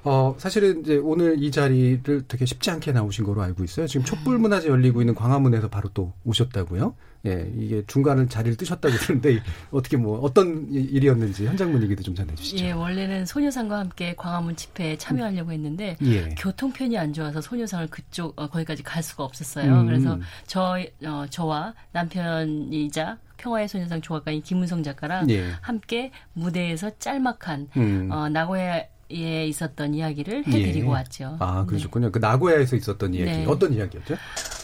[0.03, 3.87] 어, 사실은 이제 오늘 이 자리를 되게 쉽지 않게 나오신 거로 알고 있어요.
[3.87, 6.93] 지금 촛불 문화제 열리고 있는 광화문에서 바로 또 오셨다고요.
[7.27, 12.65] 예, 이게 중간을 자리를 뜨셨다고 그러는데 어떻게 뭐 어떤 일이었는지 현장 분위기도 좀 전해 주시죠.
[12.65, 16.29] 예, 원래는 소녀상과 함께 광화문 집회에 참여하려고 했는데 예.
[16.37, 19.71] 교통편이 안 좋아서 소녀상을 그쪽 어, 거기까지 갈 수가 없었어요.
[19.81, 19.85] 음.
[19.85, 25.51] 그래서 저 어, 저와 남편이자 평화의 소녀상 조각가인 김은성 작가랑 예.
[25.61, 28.09] 함께 무대에서 짤막한 음.
[28.11, 30.93] 어, 나고야 에 있었던 이야기를 해드리고 예.
[30.93, 31.35] 왔죠.
[31.39, 32.05] 아 그러셨군요.
[32.05, 32.11] 네.
[32.11, 33.45] 그 나고야에서 있었던 이야기 네.
[33.45, 34.15] 어떤 이야기였죠?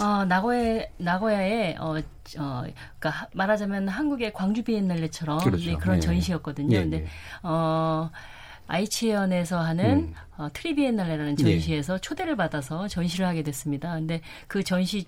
[0.02, 2.64] 어 나고야 나고야에 어, 어
[2.98, 5.66] 그러니까 말하자면 한국의 광주 비엔날레처럼 그렇죠.
[5.66, 6.00] 네, 그런 예.
[6.00, 6.78] 전시였거든요.
[6.78, 6.80] 예.
[6.80, 7.08] 근데 예.
[7.44, 8.10] 어
[8.68, 10.14] 아이치현에서 하는 음.
[10.38, 12.00] 어, 트리비엔날레라는 전시에서 예.
[12.00, 13.96] 초대를 받아서 전시를 하게 됐습니다.
[13.96, 15.08] 근데 그 전시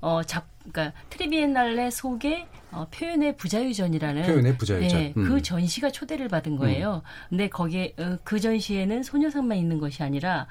[0.00, 4.98] 어, 잡, 그러니까 트리비엔날레 속에 어, 표현의 부자유전이라는 표현의 부자유전.
[4.98, 5.24] 네, 음.
[5.24, 7.02] 그 전시가 초대를 받은 거예요.
[7.04, 7.28] 음.
[7.30, 10.46] 근데 거기에 어, 그 전시에는 소녀상만 있는 것이 아니라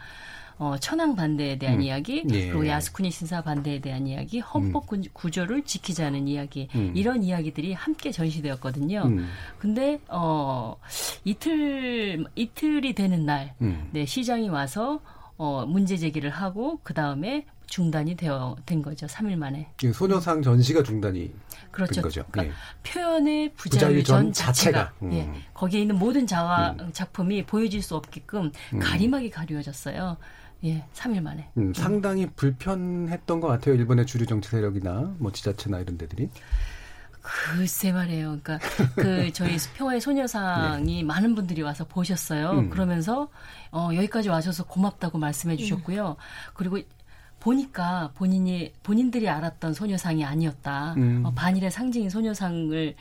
[0.59, 1.81] 어, 천황 반대에 대한 음.
[1.81, 2.47] 이야기, 예.
[2.47, 5.03] 그리고 야스쿠니 신사 반대에 대한 이야기, 헌법 음.
[5.13, 6.91] 구조를 지키자는 이야기, 음.
[6.95, 9.03] 이런 이야기들이 함께 전시되었거든요.
[9.05, 9.25] 음.
[9.57, 10.75] 근데 어
[11.23, 13.87] 이틀 이틀이 되는 날, 음.
[13.93, 14.99] 네 시장이 와서
[15.37, 19.05] 어 문제 제기를 하고 그 다음에 중단이 되어 된 거죠.
[19.07, 19.71] 3일 만에.
[19.93, 21.31] 소녀상 전시가 중단이
[21.71, 21.93] 그렇죠.
[21.93, 22.25] 된 거죠.
[22.31, 22.91] 그러니까 네.
[22.91, 24.93] 표현의 부자유 전 자체가, 자체가.
[25.03, 25.13] 음.
[25.13, 26.89] 예, 거기에 있는 모든 자화 음.
[26.91, 28.79] 작품이 보여질 수 없게끔 음.
[28.79, 30.17] 가림하게 가려졌어요.
[30.65, 31.49] 예, 3일 만에.
[31.57, 33.75] 음, 상당히 불편했던 것 같아요.
[33.75, 36.29] 일본의 주류 정치 세력이나 뭐 지자체나 이런 데들이.
[37.21, 38.39] 글쎄 말이에요.
[38.41, 38.59] 그러니까
[38.95, 41.03] 그 저희 평화의 소녀상이 네.
[41.03, 42.51] 많은 분들이 와서 보셨어요.
[42.51, 42.69] 음.
[42.69, 43.29] 그러면서
[43.71, 46.15] 어 여기까지 와셔서 고맙다고 말씀해 주셨고요.
[46.53, 46.79] 그리고
[47.39, 50.93] 보니까 본인이 본인들이 알았던 소녀상이 아니었다.
[50.97, 51.23] 음.
[51.25, 52.95] 어, 반일의 상징인 소녀상을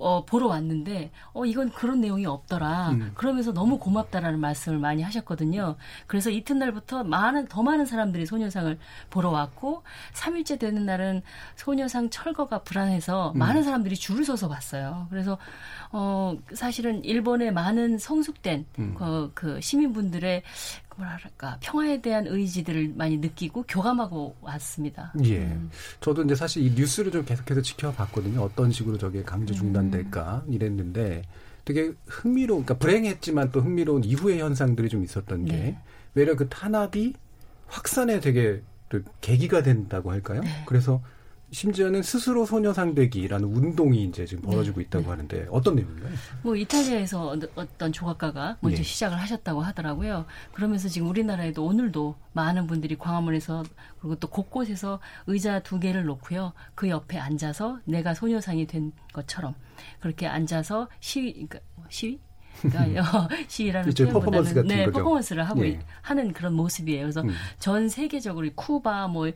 [0.00, 2.92] 어, 보러 왔는데, 어, 이건 그런 내용이 없더라.
[2.92, 3.12] 음.
[3.14, 5.76] 그러면서 너무 고맙다라는 말씀을 많이 하셨거든요.
[6.06, 8.78] 그래서 이튿날부터 많은, 더 많은 사람들이 소녀상을
[9.10, 9.82] 보러 왔고,
[10.14, 11.20] 3일째 되는 날은
[11.54, 13.38] 소녀상 철거가 불안해서 음.
[13.38, 15.06] 많은 사람들이 줄을 서서 봤어요.
[15.10, 15.36] 그래서,
[15.92, 18.94] 어, 사실은 일본의 많은 성숙된, 음.
[18.96, 20.42] 그, 그 시민분들의
[21.00, 25.12] 뭐랄까 평화에 대한 의지들을 많이 느끼고 교감하고 왔습니다.
[25.24, 25.38] 예.
[25.38, 25.70] 음.
[26.00, 28.40] 저도 이제 사실 이 뉴스를 좀 계속해서 지켜봤거든요.
[28.40, 30.52] 어떤 식으로 저게 강제 중단될까 음.
[30.52, 31.22] 이랬는데
[31.64, 35.78] 되게 흥미로운, 그러니까 불행했지만 또 흥미로운 이후의 현상들이 좀 있었던 게 네.
[36.14, 37.14] 외려 그 탄압이
[37.66, 38.62] 확산에 되게
[39.20, 40.40] 계기가 된다고 할까요?
[40.42, 40.64] 네.
[40.66, 41.00] 그래서
[41.52, 44.84] 심지어는 스스로 소녀상 되기라는 운동이 이제 지금 벌어지고 네.
[44.84, 45.10] 있다고 네.
[45.10, 46.12] 하는데 어떤 내용인가요?
[46.42, 48.82] 뭐 이탈리아에서 어떤 조각가가 먼저 네.
[48.82, 50.26] 시작을 하셨다고 하더라고요.
[50.52, 53.64] 그러면서 지금 우리나라에도 오늘도 많은 분들이 광화문에서
[54.00, 56.52] 그리고 또 곳곳에서 의자 두 개를 놓고요.
[56.74, 59.54] 그 옆에 앉아서 내가 소녀상이 된 것처럼
[59.98, 62.20] 그렇게 앉아서 시위 그러니까 시위
[62.62, 64.98] 그러니까 시위라는 표현보다는 퍼포먼스 네, 거죠.
[64.98, 65.80] 퍼포먼스를 하고 예.
[66.02, 67.02] 하는 그런 모습이에요.
[67.02, 67.30] 그래서 음.
[67.58, 69.30] 전 세계적으로 쿠바 뭐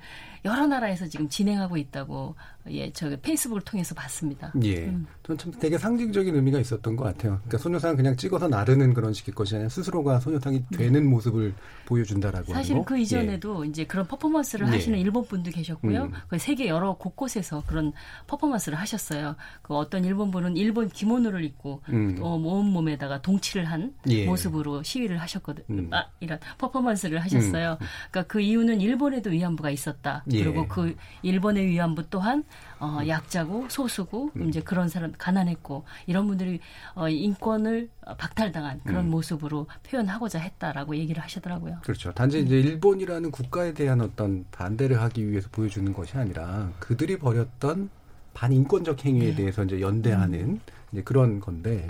[0.44, 2.34] 여러 나라에서 지금 진행하고 있다고
[2.70, 4.52] 예, 저 페이스북을 통해서 봤습니다.
[4.62, 4.86] 예.
[4.86, 5.06] 음.
[5.22, 7.36] 저는 참 되게 상징적인 의미가 있었던 것 같아요.
[7.44, 10.78] 그러니까 소녀상 그냥 찍어서 나르는 그런 식의 것이 아니라 스스로가 소녀상이 네.
[10.78, 11.08] 되는 네.
[11.08, 11.54] 모습을
[11.86, 13.68] 보여준다라고 사실 그 이전에도 예.
[13.68, 14.72] 이제 그런 퍼포먼스를 예.
[14.72, 16.04] 하시는 일본 분도 계셨고요.
[16.04, 16.12] 음.
[16.28, 17.92] 그 세계 여러 곳곳에서 그런
[18.26, 19.36] 퍼포먼스를 하셨어요.
[19.62, 22.16] 그 어떤 일본 분은 일본 기모노를 입고 음.
[22.16, 24.24] 또 온몸에다가 동치를 한 예.
[24.24, 25.64] 모습으로 시위를 하셨거든요.
[25.70, 25.90] 음.
[25.92, 27.78] 아, 이런 퍼포먼스를 하셨어요.
[27.80, 27.86] 음.
[28.10, 30.24] 그러니까 그 이유는 일본에도 위안부가 있었다.
[30.34, 30.44] 예.
[30.44, 32.44] 그리고 그 일본의 위안부 또한
[32.80, 34.48] 어, 약자고 소수고 음.
[34.48, 36.60] 이제 그런 사람 가난했고 이런 분들이
[36.94, 39.10] 어, 인권을 박탈당한 그런 음.
[39.10, 41.78] 모습으로 표현하고자 했다라고 얘기를 하시더라고요.
[41.82, 42.12] 그렇죠.
[42.12, 47.90] 단지 이제 일본이라는 국가에 대한 어떤 반대를 하기 위해서 보여주는 것이 아니라 그들이 벌였던
[48.34, 49.36] 반인권적 행위에 네.
[49.36, 50.60] 대해서 이제 연대하는 음.
[50.94, 51.86] 이제 그런 건데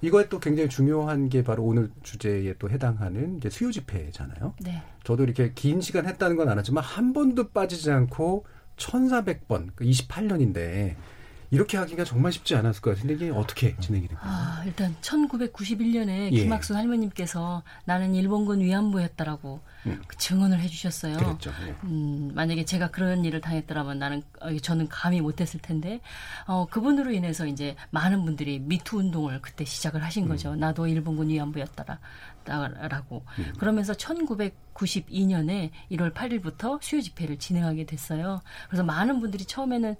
[0.00, 4.54] 이거에 또 굉장히 중요한 게 바로 오늘 주제에 또 해당하는 이제 수요 집회잖아요.
[4.60, 4.82] 네.
[5.02, 8.44] 저도 이렇게 긴 시간 했다는 건 알았지만 한 번도 빠지지 않고
[8.76, 10.94] 1,400번, 그 28년인데
[11.54, 14.28] 이렇게 하기가 정말 쉽지 않았을 것 같은데 이게 어떻게 진행이 됩니까?
[14.28, 16.42] 아, 일단 1991년에 예.
[16.42, 20.02] 김학순 할머님께서 나는 일본군 위안부였다라고 음.
[20.06, 21.16] 그 증언을 해주셨어요.
[21.16, 21.52] 그랬죠.
[21.66, 21.74] 예.
[21.84, 26.00] 음, 만약에 제가 그런 일을 당했더라면 나는 어, 저는 감히 못했을 텐데
[26.46, 30.28] 어, 그분으로 인해서 이제 많은 분들이 미투 운동을 그때 시작을 하신 음.
[30.28, 30.54] 거죠.
[30.56, 31.98] 나도 일본군 위안부였다라.
[32.46, 33.52] 라고 음.
[33.58, 38.42] 그러면서 1992년에 1월 8일부터 수요 집회를 진행하게 됐어요.
[38.68, 39.96] 그래서 많은 분들이 처음에는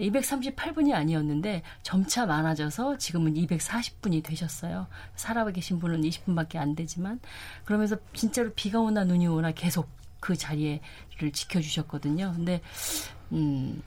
[0.00, 4.86] 238분이 아니었는데 점차 많아져서 지금은 240분이 되셨어요.
[5.16, 7.20] 살아 계신 분은 20분밖에 안 되지만
[7.64, 9.88] 그러면서 진짜로 비가 오나 눈이 오나 계속
[10.20, 10.80] 그 자리를
[11.32, 12.32] 지켜주셨거든요.
[12.34, 12.60] 근데
[13.32, 13.82] 음,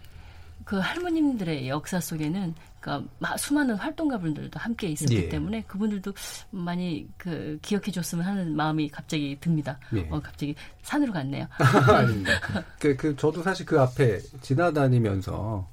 [0.64, 5.30] 그 할머님들의 역사 속에는 그러니까 수많은 활동가분들도 함께 있었기 예.
[5.30, 6.14] 때문에 그분들도
[6.52, 9.80] 많이 그 기억해 줬으면 하는 마음이 갑자기 듭니다.
[9.96, 10.08] 예.
[10.12, 11.48] 어, 갑자기 산으로 갔네요.
[12.80, 15.68] 그, 그 저도 사실 그 앞에 지나다니면서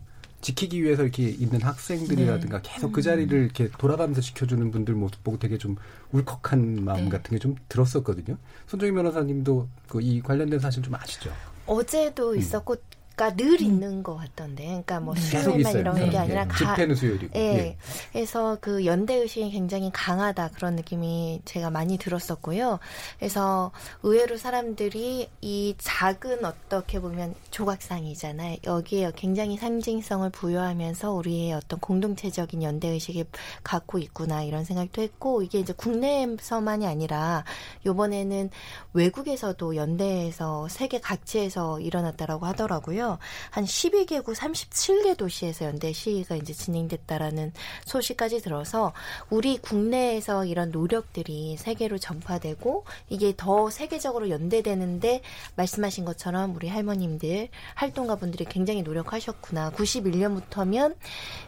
[0.45, 2.71] 지키기 위해서 이렇게 있는 학생들이라든가 네.
[2.75, 5.77] 계속 그 자리를 이렇게 돌아가면서 지켜주는 분들 모습 보고 되게 좀
[6.13, 7.09] 울컥한 마음 네.
[7.09, 8.37] 같은 게 좀 들었었거든요.
[8.67, 11.31] 손정희 변호사님도 그 이 관련된 사실 좀 아시죠?
[11.67, 12.39] 어제도 음.
[12.39, 12.83] 있었고 그
[13.17, 13.65] 러니까 늘 음.
[13.65, 15.21] 있는 것 같던데, 그러니까 뭐 네.
[15.21, 16.11] 수요일만 이런 네.
[16.11, 17.39] 게 아니라 가, 집회는 수요일이고.
[17.39, 17.41] 예.
[17.41, 17.77] 예.
[18.13, 22.79] 그래서 그 연대 의식이 굉장히 강하다 그런 느낌이 제가 많이 들었었고요.
[23.19, 23.71] 그래서
[24.03, 28.57] 의외로 사람들이 이 작은 어떻게 보면 조각상이잖아요.
[28.65, 33.27] 여기에 굉장히 상징성을 부여하면서 우리의 어떤 공동체적인 연대 의식을
[33.63, 37.45] 갖고 있구나 이런 생각도 했고 이게 이제 국내에서만이 아니라
[37.87, 38.51] 요번에는
[38.93, 43.04] 외국에서도 연대에서 세계 각지에서 일어났다라고 하더라고요.
[43.05, 43.19] 있고요.
[43.51, 47.53] 한 12개국 37개 도시에서 연대 시위가 이제 진행됐다라는
[47.85, 48.93] 소식까지 들어서
[49.31, 55.21] 우리 국내에서 이런 노력들이 세계로 전파되고 이게 더 세계적으로 연대되는데
[55.57, 59.73] 말씀하신 것처럼 우리 할머님들 활동가분들이 굉장히 노력하셨구나.
[59.73, 60.97] 91년부터면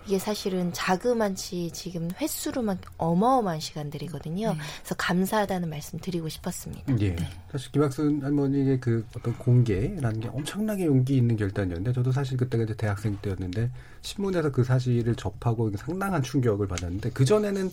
[0.06, 4.52] 이게 사실은 자그만치 지금 횟수로만 어마어마한 시간들이거든요.
[4.52, 4.58] 네.
[4.80, 6.92] 그래서 감사하다는 말씀 드리고 싶었습니다.
[7.00, 7.16] 예.
[7.16, 7.28] 네.
[7.50, 12.64] 사실 김학순 할머니의 그 어떤 공개라는 게 엄청나게 용기 있는 결 단이었는데 저도 사실 그때가
[12.64, 13.70] 이제 대학생 때였는데
[14.02, 17.70] 신문에서 그 사실을 접하고 상당한 충격을 받았는데 그 전에는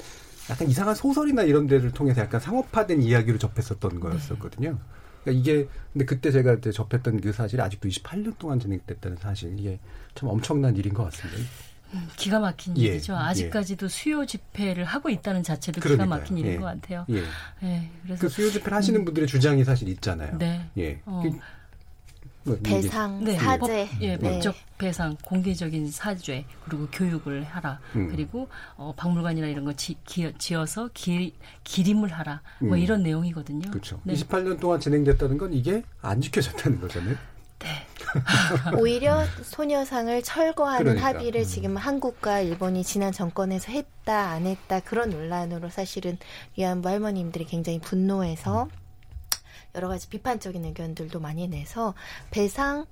[0.50, 4.78] 약간 이상한 소설이나 이런 데를 통해서 약간 상업화된 이야기로 접했었던 거였었거든요.
[5.24, 9.80] 그러니까 이게 근데 그때 제가 이제 접했던 그 사실이 아직도 28년 동안 진행됐다는 사실 이게
[10.16, 11.50] 참 엄청난 일인 것 같습니다.
[11.94, 13.16] 음, 기가 막힌 예, 일이죠.
[13.16, 13.90] 아직까지도 예.
[13.90, 16.08] 수요 집회를 하고 있다는 자체도 그러니까요.
[16.08, 17.06] 기가 막힌 일인 예, 것 같아요.
[17.10, 17.24] 예.
[17.64, 17.90] 예.
[18.04, 20.38] 그래서 그 수요 집회를 하시는 음, 분들의 주장이 사실 있잖아요.
[20.38, 20.70] 네.
[20.78, 21.00] 예.
[21.06, 21.40] 어, 그뭐
[22.62, 23.70] 배상, 네, 사죄, 법,
[24.02, 24.18] 예, 네.
[24.18, 27.80] 법적 배상, 공개적인 사죄, 그리고 교육을 하라.
[27.96, 28.10] 음.
[28.10, 29.96] 그리고 어, 박물관이나 이런 거 지,
[30.56, 31.34] 어서 기,
[31.64, 32.42] 기림을 하라.
[32.60, 32.78] 뭐 음.
[32.78, 33.72] 이런 내용이거든요.
[33.72, 34.00] 그렇죠.
[34.04, 34.14] 네.
[34.14, 37.16] 28년 동안 진행됐다는 건 이게 안 지켜졌다는 거잖아요.
[37.60, 37.88] 네.
[38.78, 41.08] 오히려 소녀상을 철거하는 그러니까.
[41.08, 41.46] 합의를 음.
[41.46, 46.18] 지금 한국과 일본이 지난 정권에서 했다 안 했다 그런 논란으로 사실은
[46.58, 48.83] 위안부 할머님들이 굉장히 분노해서 음.
[49.76, 51.96] 여러 가지 비판적인 의견들도 많이 내서
[52.30, 52.86] 배상은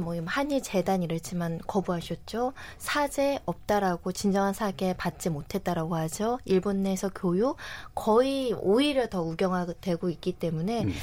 [0.00, 2.52] 뭐 한일 재단 이랬지만 거부하셨죠.
[2.78, 6.38] 사죄 없다라고 진정한 사죄 받지 못했다라고 하죠.
[6.44, 7.56] 일본 내에서 교육
[7.94, 10.94] 거의 오히려 더 우경화되고 있기 때문에 음.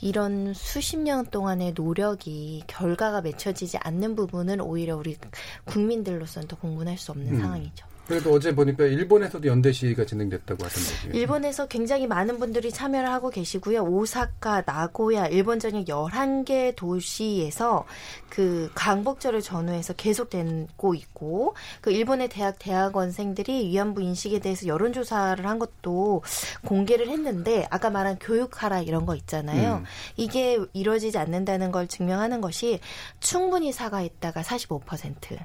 [0.00, 5.16] 이런 수십 년 동안의 노력이 결과가 맺혀지지 않는 부분은 오히려 우리
[5.66, 7.40] 국민들로서는 더 공분할 수 없는 음.
[7.40, 7.86] 상황이죠.
[8.10, 11.12] 그래도 어제 보니까 일본에서도 연대 시위가 진행됐다고 하던데요.
[11.12, 13.84] 일본에서 굉장히 많은 분들이 참여를 하고 계시고요.
[13.84, 17.86] 오사카, 나고야, 일본 전역 11개 도시에서
[18.28, 26.22] 그 강복절을 전후해서 계속되고 있고 그 일본의 대학 대학원생들이 위안부 인식에 대해서 여론조사를 한 것도
[26.64, 29.76] 공개를 했는데 아까 말한 교육하라 이런 거 있잖아요.
[29.76, 29.84] 음.
[30.16, 32.80] 이게 이루어지지 않는다는 걸 증명하는 것이
[33.20, 35.38] 충분히 사과했다가 45%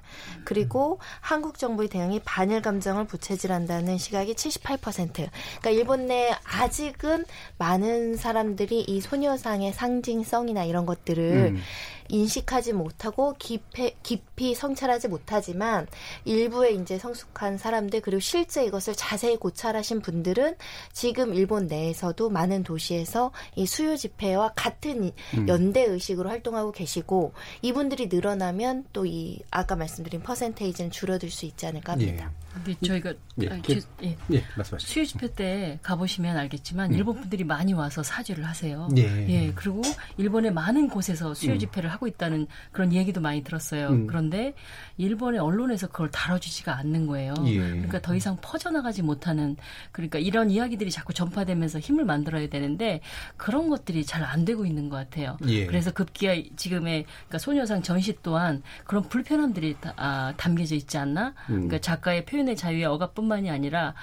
[0.46, 0.98] 그리고 음.
[1.22, 5.14] 한국 정부의 대응이 반일 반일 감정을 부채질한다는 시각이 78%.
[5.14, 7.26] 그러니까 일본 내 아직은
[7.58, 11.62] 많은 사람들이 이 소녀상의 상징성이나 이런 것들을 음.
[12.08, 15.88] 인식하지 못하고 깊이, 깊이 성찰하지 못하지만
[16.24, 20.56] 일부의 이제 성숙한 사람들 그리고 실제 이것을 자세히 고찰하신 분들은
[20.94, 25.48] 지금 일본 내에서도 많은 도시에서 이 수요 집회와 같은 음.
[25.48, 27.34] 연대 의식으로 활동하고 계시고
[27.64, 32.32] 이분들이 늘어나면 또 이 아까 말씀드린 퍼센테이지는 줄어들 수 있지 않을까 합니다.
[32.32, 32.45] 예.
[32.56, 34.18] 근데 저희가 예, 아, 주, 예.
[34.34, 34.92] 예, 말씀하시죠.
[34.92, 36.98] 수요 집회 때 가보시면 알겠지만 음.
[36.98, 38.90] 일본 분들이 많이 와서 사죄를 하세요.
[38.98, 39.04] 예.
[39.30, 39.52] 예.
[39.56, 39.82] 그리고
[40.18, 41.60] 일본의 많은 곳에서 수요 음.
[41.60, 41.94] 집회를 음.
[41.94, 43.88] 하고 있다는 그런 얘기도 많이 들었어요.
[43.90, 44.08] 음.
[44.08, 44.54] 그런데
[44.98, 47.34] 일본의 언론에서 그걸 다뤄주지가 않는 거예요.
[47.46, 47.58] 예.
[47.58, 49.56] 그러니까 더 이상 퍼져나가지 못하는
[49.92, 53.00] 그러니까 이런 이야기들이 자꾸 전파되면서 힘을 만들어야 되는데
[53.38, 55.38] 그런 것들이 잘 안 되고 있는 것 같아요.
[55.48, 55.66] 예.
[55.66, 61.34] 그래서 급기야 지금의 그러니까 소녀상 전시 또한 그런 불편함들이 다, 아, 담겨져 있지 않나?
[61.50, 61.68] 음.
[61.68, 63.94] 그러니까 작가의 표현 의 자유의 억압뿐만이 아니라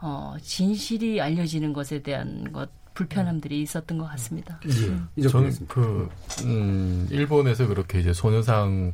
[0.00, 4.60] 어, 진실이 알려지는 것에 대한 것 불편함들이 있었던 것 같습니다.
[4.66, 4.86] 예.
[4.86, 5.08] 음.
[5.28, 6.08] 저는 그
[6.44, 8.92] 음, 일본에서 그렇게 이제 소녀상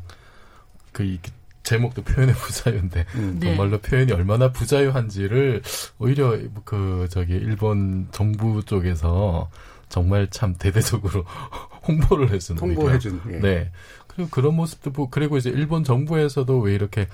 [0.92, 1.18] 그
[1.62, 3.36] 제목도 표현의 부자유인데 음.
[3.40, 3.48] 네.
[3.48, 5.62] 정말로 표현이 얼마나 부자유한지를
[5.98, 9.50] 오히려 그 저기 일본 정부 쪽에서
[9.88, 11.24] 정말 참 대대적으로
[11.86, 13.38] 홍보를 해주는 홍보해준 예.
[13.40, 13.72] 네
[14.06, 17.06] 그리고 그런 모습도 보고 그리고 이제 일본 정부에서도 왜 이렇게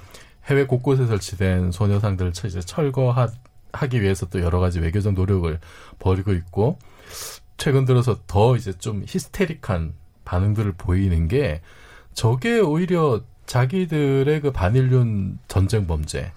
[0.47, 5.59] 해외 곳곳에 설치된 소녀상들을 이제 철거하기 위해서 또 여러 가지 외교적 노력을
[5.99, 6.79] 벌이고 있고
[7.57, 11.61] 최근 들어서 더 이제 좀 히스테릭한 반응들을 보이는 게
[12.13, 16.33] 저게 오히려 자기들의 그 반일륜 전쟁 범죄를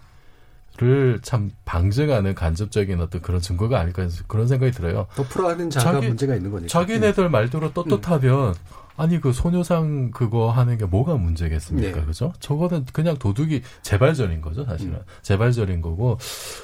[1.21, 5.07] 참 방증하는 간접적인 어떤 그런 증거가 아닐까 그런 생각이 들어요.
[5.15, 6.67] 덮으라는 자가 자기, 문제가 있는 거니까.
[6.67, 7.31] 자기네들 음.
[7.31, 8.86] 말대로 떳떳하면 음.
[8.97, 11.99] 아니 그 소녀상 그거 하는 게 뭐가 문제겠습니까?
[11.99, 12.05] 네.
[12.05, 12.33] 그죠?
[12.39, 14.95] 저거는 그냥 도둑이 재발절인 거죠, 사실은.
[14.95, 15.01] 음.
[15.21, 16.17] 재발절인 거고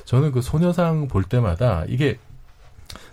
[0.05, 2.17] 저는 그 소녀상 볼 때마다 이게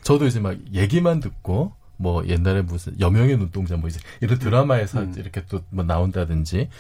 [0.03, 5.15] 저도 이제 막 얘기만 듣고 뭐 옛날에 무슨 여명의 눈동자 뭐 이제 이런 드라마에서 음.
[5.17, 6.71] 이렇게 또 뭐 나온다든지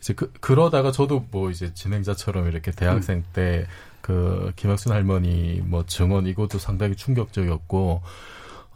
[0.00, 3.24] 이제 그 그러다가 저도 뭐 이제 진행자처럼 이렇게 대학생 음.
[3.32, 8.02] 때그 김학순 할머니 뭐 증언 이것도 상당히 충격적이었고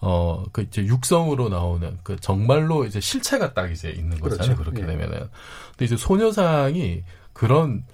[0.01, 4.57] 어, 그 이제 육성으로 나오는 그 정말로 이제 실체가 딱 이제 있는 거잖아요.
[4.57, 4.71] 그렇죠.
[4.71, 4.87] 그렇게 예.
[4.87, 5.29] 되면은.
[5.71, 7.85] 근데 이제 소녀상이 그런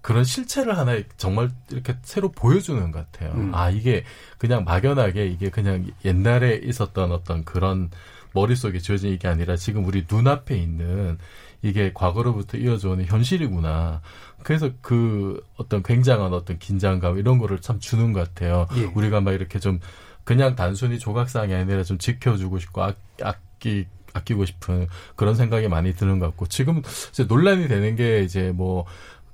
[0.00, 3.32] 그런 실체를 하나 정말 이렇게 새로 보여주는 것 같아요.
[3.34, 3.54] 음.
[3.54, 4.04] 아, 이게
[4.36, 7.90] 그냥 막연하게 이게 그냥 옛날에 있었던 어떤 그런
[8.34, 11.18] 머릿속에 지어진 이게 아니라 지금 우리 눈앞에 있는
[11.62, 14.00] 이게 과거로부터 이어져 오는 현실이구나.
[14.42, 18.66] 그래서 그 어떤 굉장한 어떤 긴장감 이런 거를 참 주는 것 같아요.
[18.76, 18.84] 예.
[18.84, 19.78] 우리가 막 이렇게 좀
[20.24, 26.18] 그냥 단순히 조각상이 아니라 좀 지켜주고 싶고 아, 아끼 아끼고 싶은 그런 생각이 많이 드는
[26.18, 28.84] 것 같고 지금 이제 논란이 되는 게 이제 뭐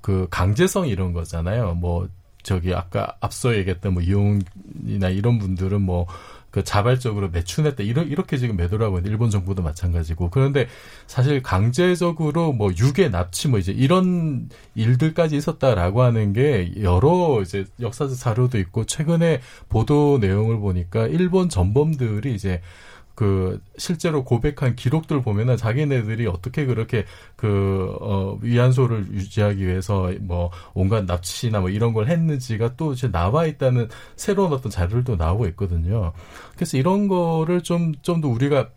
[0.01, 1.75] 그 강제성 이런 거잖아요.
[1.75, 2.07] 뭐
[2.41, 6.07] 저기 아까 앞서 얘기했던 뭐 이용이나 이런 분들은 뭐
[6.51, 7.83] 그 자발적으로 매춘했다.
[7.83, 10.29] 이렇게 지금 매도를 하고 있는 일본 정부도 마찬가지고.
[10.29, 10.67] 그런데
[11.07, 18.17] 사실 강제적으로 뭐 유괴 납치 뭐 이제 이런 일들까지 있었다라고 하는 게 여러 이제 역사적
[18.17, 22.61] 자료도 있고 최근에 보도 내용을 보니까 일본 전범들이 이제
[23.19, 27.03] 그 실제로 고백한 기록들 보면은 자기네들이 어떻게 그렇게
[27.35, 33.45] 그 어, 위안소를 유지하기 위해서 뭐 온갖 납치나 뭐 이런 걸 했는지가 또 이제 나와
[33.45, 36.13] 있다는 새로운 어떤 자료들도 나오고 있거든요.
[36.55, 38.69] 그래서 이런 거를 좀 좀 더 우리가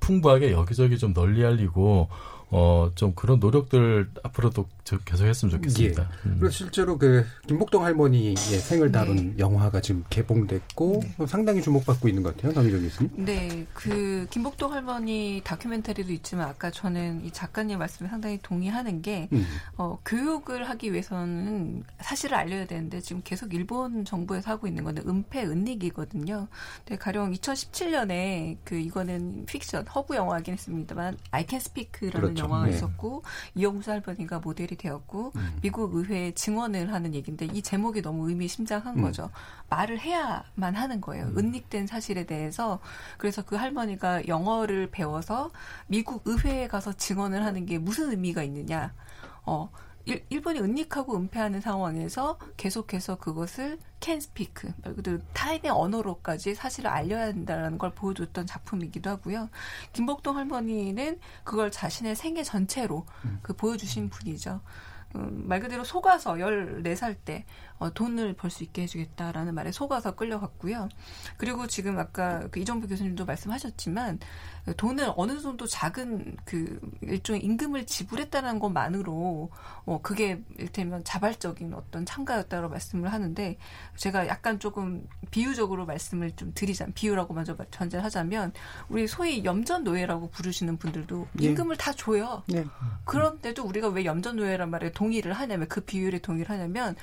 [0.00, 2.08] 풍부하게 여기저기 좀 널리 알리고
[2.50, 6.02] 어, 좀 그런 노력들 앞으로도 계속 했으면 좋겠습니다.
[6.02, 6.28] 예.
[6.28, 6.36] 음.
[6.38, 9.34] 그리고 실제로 그 김복동 할머니의 생을 다룬 네.
[9.38, 11.26] 영화가 지금 개봉됐고 네.
[11.26, 12.52] 상당히 주목받고 있는 것 같아요.
[12.52, 13.24] 강희정 교수님.
[13.24, 13.66] 네.
[13.72, 19.46] 그 김복동 할머니 다큐멘터리도 있지만 아까 저는 이 작가님 말씀에 상당히 동의하는 게 음.
[19.76, 25.44] 어, 교육을 하기 위해서는 사실을 알려야 되는데 지금 계속 일본 정부에서 하고 있는 건데 은폐
[25.44, 26.48] 은닉이거든요.
[26.84, 32.44] 근데 가령 2017년에 그 이거는 픽션 허구 영화긴 했습니다만 I Can Speak라는 그렇죠.
[32.44, 32.74] 영화가 네.
[32.74, 33.22] 있었고
[33.54, 35.58] 이영수 할머니가 모델이 되었고 음.
[35.62, 39.02] 미국 의회에 증언을 하는 얘기인데 이 제목이 너무 의미심장한 음.
[39.02, 39.30] 거죠.
[39.70, 41.26] 말을 해야만 하는 거예요.
[41.26, 41.38] 음.
[41.38, 42.80] 은닉된 사실에 대해서
[43.16, 45.50] 그래서 그 할머니가 영어를 배워서
[45.86, 48.92] 미국 의회에 가서 증언을 하는 게 무슨 의미가 있느냐.
[49.44, 49.70] 어,
[50.04, 57.26] 일, 일본이 은닉하고 은폐하는 상황에서 계속해서 그것을 can speak 말 그대로 타인의 언어로까지 사실을 알려야
[57.26, 59.48] 한다는 걸 보여줬던 작품이기도 하고요.
[59.92, 63.38] 김복동 할머니는 그걸 자신의 생애 전체로 음.
[63.42, 64.60] 그 보여주신 분이죠.
[65.14, 67.44] 음, 말 그대로 속아서 14살 때
[67.82, 70.88] 어, 돈을 벌 수 있게 해주겠다라는 말에 속아서 끌려갔고요.
[71.38, 74.18] 그리고 지금 아까 그 이정표 교수님도 말씀하셨지만
[74.76, 79.50] 돈을 어느 정도 작은 그 일종의 임금을 지불했다는 것만으로
[79.86, 83.56] 어 그게 일테면 자발적인 어떤 참가였다고 말씀을 하는데
[83.96, 88.52] 제가 약간 조금 비유적으로 말씀을 좀 드리자면 비유라고 먼저 전제를 하자면
[88.88, 91.46] 우리 소위 염전 노예라고 부르시는 분들도 예.
[91.46, 92.44] 임금을 다 줘요.
[92.52, 92.64] 예.
[93.06, 96.94] 그런데도 우리가 왜 염전 노예란 말에 동의를 하냐면 그 비율에 동의를 하냐면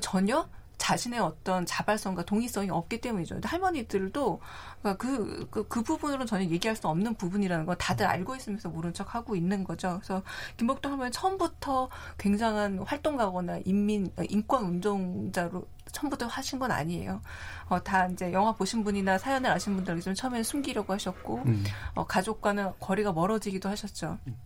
[0.00, 0.48] 전혀
[0.82, 3.38] 자신의 어떤 자발성과 동의성이 없기 때문이죠.
[3.44, 4.40] 할머니들도
[4.80, 8.92] 그러니까 그, 그, 그 부분으로는 전혀 얘기할 수 없는 부분이라는 걸 다들 알고 있으면서 모른
[8.92, 10.00] 척 하고 있는 거죠.
[10.02, 10.24] 그래서
[10.56, 11.88] 김복동 할머니 처음부터
[12.18, 17.20] 굉장한 활동가거나 인민, 인권 운동자로 처음부터 하신 건 아니에요.
[17.68, 21.62] 어, 다 이제 영화 보신 분이나 사연을 아신 분들은 처음에 숨기려고 하셨고, 음.
[21.94, 24.18] 어, 가족과는 거리가 멀어지기도 하셨죠.
[24.26, 24.36] 음.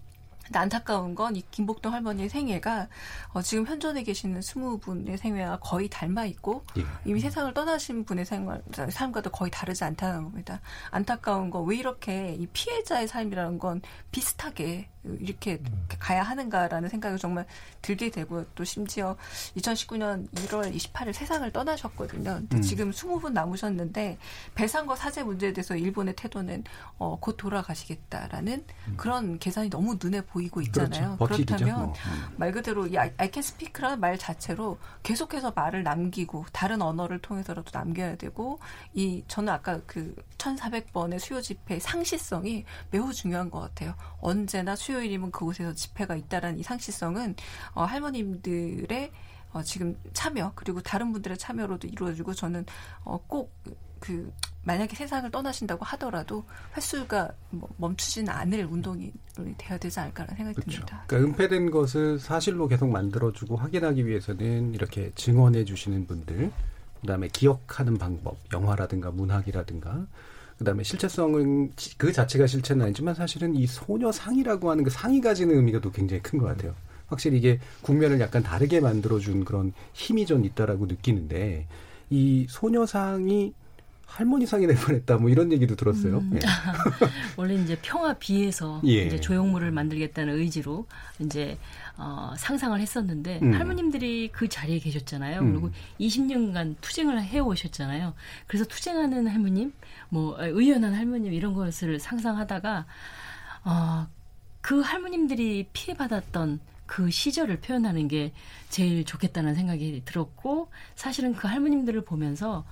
[0.47, 2.89] 근데 안타까운 건 이 김복동 할머니의 생애가
[3.33, 6.85] 어, 지금 현존에 계시는 스무 분의 생애와 거의 닮아 있고 예.
[7.05, 10.61] 이미 세상을 떠나신 분의 생활, 삶과도 거의 다르지 않다는 겁니다.
[10.91, 13.83] 안타까운 건 왜 이렇게 이 피해자의 삶이라는 건
[14.13, 14.89] 비슷하게
[15.21, 15.87] 이렇게 음.
[15.99, 17.47] 가야 하는가라는 생각이 정말
[17.83, 19.17] 들게 되고 또 심지어
[19.57, 22.35] 2019년 1월 28일 세상을 떠나셨거든요.
[22.41, 22.63] 근데 음.
[22.63, 24.19] 지금 20분 남으셨는데
[24.55, 26.65] 배상과 사죄 문제에 대해서 일본의 태도는
[26.99, 28.95] 어, 곧 돌아가시겠다라는 음.
[28.97, 31.17] 그런 계산이 너무 눈에 보이고 있잖아요.
[31.17, 31.45] 그렇죠.
[31.45, 31.87] 그렇다면 뭐.
[31.93, 32.35] 음.
[32.37, 38.17] 말 그대로 이 I can speak라는 말 자체로 계속해서 말을 남기고 다른 언어를 통해서라도 남겨야
[38.17, 38.59] 되고
[38.95, 43.95] 이 저는 아까 그 1,400번의 수요 집회 상시성이 매우 중요한 것 같아요.
[44.21, 47.37] 언제나 수요 수요일이면 그곳에서 집회가 있다라는 이 상시성은
[47.75, 49.11] 어, 할머님들의
[49.53, 52.65] 어, 지금 참여 그리고 다른 분들의 참여로도 이루어지고 저는
[53.05, 54.33] 어, 꼭그
[54.65, 56.45] 만약에 세상을 떠나신다고 하더라도
[56.77, 59.13] 횟수가 뭐 멈추지는 않을 운동이
[59.59, 60.79] 돼야 되지 않을까라는 생각이 그렇죠.
[60.79, 61.05] 듭니다.
[61.07, 66.51] 그러니까 은폐된 것을 사실로 계속 만들어주고 확인하기 위해서는 이렇게 증언해 주시는 분들,
[67.01, 70.07] 그다음에 기억하는 방법, 영화라든가 문학이라든가
[70.59, 75.91] 그다음에 실체성은 그 자체가 실체는 아니지만 사실은 이 소녀상이라고 하는 그 상이 가지는 의미가 또
[75.93, 76.75] 굉장히 큰 것 같아요.
[77.09, 81.67] 확실히 이게 국면을 약간 다르게 만들어준 그런 힘이 좀 있다라고 느끼는데
[82.11, 83.55] 이 소녀상이
[84.07, 86.19] 할머니상이 될 뻔했다 뭐 이런 얘기도 들었어요.
[86.19, 86.33] 음.
[86.35, 86.41] 예.
[87.37, 89.05] 원래 이제 평화 비에서 예.
[89.05, 90.87] 이제 조형물을 만들겠다는 의지로
[91.19, 91.59] 이제
[91.99, 93.55] 어, 상상을 했었는데 음.
[93.55, 95.41] 할머님들이 그 자리에 계셨잖아요.
[95.41, 95.53] 음.
[95.53, 98.15] 그리고 20년간 투쟁을 해 오셨잖아요.
[98.47, 99.73] 그래서 투쟁하는 할머님,
[100.09, 102.87] 뭐 의연한 할머님 이런 것을 상상하다가
[103.65, 104.07] 어,
[104.61, 108.33] 그 할머님들이 피해받았던 그 시절을 표현하는 게
[108.71, 112.65] 제일 좋겠다는 생각이 들었고 사실은 그 할머님들을 보면서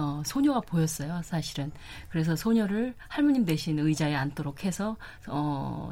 [0.00, 1.70] 어, 소녀가 보였어요, 사실은.
[2.08, 4.96] 그래서 소녀를 할머님 대신 의자에 앉도록 해서
[5.28, 5.90] 어,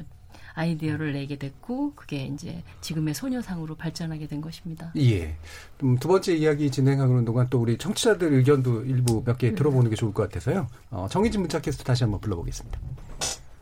[0.54, 4.92] 아이디어를 내게 됐고 그게 이제 지금의 소녀상으로 발전하게 된 것입니다.
[4.96, 5.36] 예.
[5.82, 9.54] 음, 두 번째 이야기 진행하는 동안 또 우리 청취자들 의견도 일부 몇개 네.
[9.54, 10.66] 들어보는 게 좋을 것 같아서요.
[10.90, 12.80] 어, 정희진 문자캐스터 다시 한번 불러보겠습니다.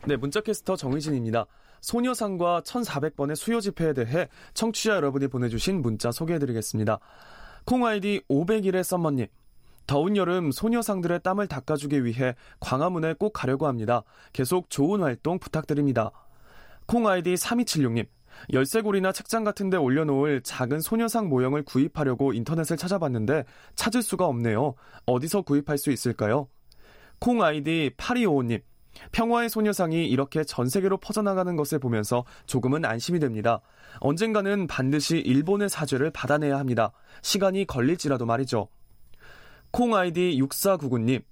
[0.05, 1.45] 네, 문자캐스터 정희진입니다.
[1.81, 6.99] 소녀상과 1,400번의 수요 집회에 대해 청취자 여러분이 보내주신 문자 소개해드리겠습니다.
[7.65, 9.27] 콩 아이디 500일의 썸머님.
[9.87, 14.03] 더운 여름 소녀상들의 땀을 닦아주기 위해 광화문에 꼭 가려고 합니다.
[14.33, 16.11] 계속 좋은 활동 부탁드립니다.
[16.85, 18.05] 콩 아이디 3276님.
[18.53, 24.75] 열쇠고리나 책장 같은 데 올려놓을 작은 소녀상 모형을 구입하려고 인터넷을 찾아봤는데 찾을 수가 없네요.
[25.05, 26.47] 어디서 구입할 수 있을까요?
[27.19, 28.61] 콩 아이디 8255님.
[29.11, 33.61] 평화의 소녀상이 이렇게 전 세계로 퍼져나가는 것을 보면서 조금은 안심이 됩니다.
[33.99, 36.91] 언젠가는 반드시 일본의 사죄를 받아내야 합니다.
[37.21, 38.67] 시간이 걸릴지라도 말이죠.
[39.71, 41.23] 콩 아이디 6499님.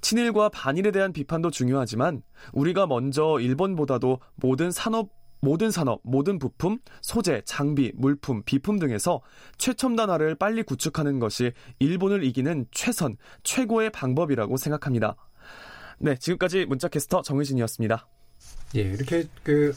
[0.00, 5.10] 친일과 반일에 대한 비판도 중요하지만 우리가 먼저 일본보다도 모든 산업
[5.42, 9.22] 모든 산업, 모든 부품, 소재, 장비, 물품, 비품 등에서
[9.56, 15.16] 최첨단화를 빨리 구축하는 것이 일본을 이기는 최선, 최고의 방법이라고 생각합니다.
[15.98, 18.06] 네, 지금까지 문자캐스터 정의진이었습니다.
[18.76, 19.74] 예, 이렇게 그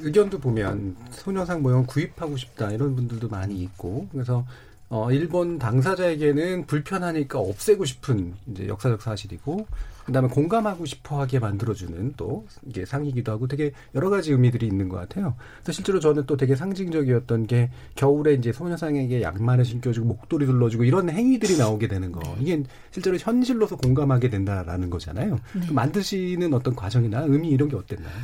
[0.00, 4.46] 의견도 보면 소녀상 모형 구입하고 싶다 이런 분들도 많이 있고 그래서
[4.90, 9.66] 어, 일본 당사자에게는 불편하니까 없애고 싶은 이제 역사적 사실이고,
[10.06, 14.88] 그 다음에 공감하고 싶어 하게 만들어주는 또 이게 상이기도 하고 되게 여러 가지 의미들이 있는
[14.88, 15.34] 것 같아요.
[15.56, 21.10] 그래서 실제로 저는 또 되게 상징적이었던 게 겨울에 이제 소녀상에게 양말을 신겨주고 목도리 둘러주고 이런
[21.10, 22.22] 행위들이 나오게 되는 거.
[22.40, 25.38] 이게 실제로 현실로서 공감하게 된다라는 거잖아요.
[25.54, 25.66] 네.
[25.66, 28.16] 그 만드시는 어떤 과정이나 의미 이런 게 어땠나요?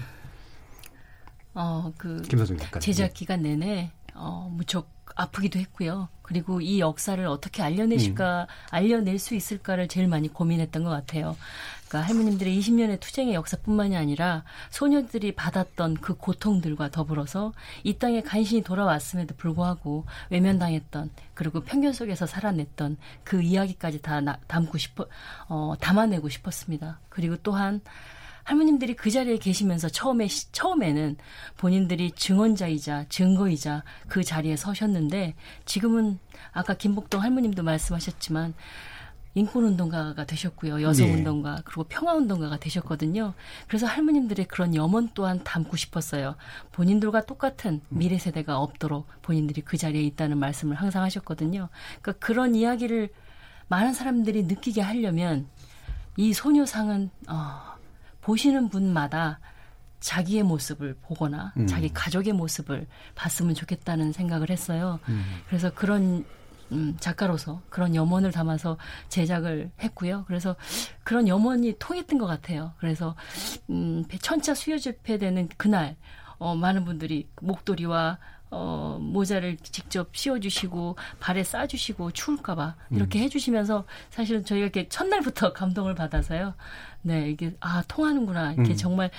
[1.53, 2.23] 어, 그.
[2.23, 2.81] 김서정 작가.
[2.81, 6.09] 제작 기간 내내, 어, 무척 아프기도 했고요.
[6.23, 8.47] 그리고 이 역사를 어떻게 알려내실까, 음.
[8.71, 11.37] 알려낼 수 있을까를 제일 많이 고민했던 것 같아요.
[11.87, 17.53] 그러니까 할머님들의 20년의 투쟁의 역사뿐만이 아니라 소녀들이 받았던 그 고통들과 더불어서
[17.85, 25.07] 이 땅에 간신히 돌아왔음에도 불구하고 외면당했던 그리고 편견 속에서 살아냈던 그 이야기까지 다 담고 싶어,
[25.49, 26.99] 어, 담아내고 싶었습니다.
[27.11, 27.81] 그리고 또한
[28.45, 31.17] 할머님들이 그 자리에 계시면서 처음에 처음에는
[31.57, 35.35] 본인들이 증언자이자 증거이자 그 자리에 서셨는데
[35.65, 36.19] 지금은
[36.53, 38.55] 아까 김복동 할머님도 말씀하셨지만
[39.35, 40.81] 인권운동가가 되셨고요.
[40.83, 41.63] 여성운동가, 네.
[41.65, 43.35] 그리고 평화운동가가 되셨거든요.
[43.67, 46.37] 그래서 할머님들의 그런 염원 또한 담고 싶었어요.
[46.73, 51.69] 본인들과 똑같은 미래 세대가 없도록 본인들이 그 자리에 있다는 말씀을 항상 하셨거든요.
[52.01, 53.11] 그러니까 그런 이야기를
[53.67, 55.49] 많은 사람들이 느끼게 하려면
[56.17, 57.74] 이 소녀상은, 어,
[58.25, 59.39] 보시는 분마다
[60.01, 61.67] 자기의 모습을 보거나 음.
[61.67, 64.99] 자기 가족의 모습을 봤으면 좋겠다는 생각을 했어요.
[65.09, 65.23] 음.
[65.47, 66.25] 그래서 그런
[66.73, 68.79] 음, 작가로서 그런 염원을 담아서
[69.11, 70.25] 제작을 했고요.
[70.27, 70.57] 그래서
[71.05, 72.73] 그런 염원이 통했던 것 같아요.
[72.79, 73.15] 그래서
[73.69, 75.97] 음, 천차 수요 집회되는 그날
[76.39, 78.19] 어, 많은 분들이 목도리와
[78.51, 83.25] 어, 모자를 직접 씌워주시고 발에 싸주시고 추울까봐 이렇게 음.
[83.25, 86.55] 해주시면서 사실은 저희가 이렇게 첫날부터 감동을 받아서요.
[87.05, 88.77] 네, 이게 아 통하는구나 이렇게 음.
[88.77, 89.11] 정말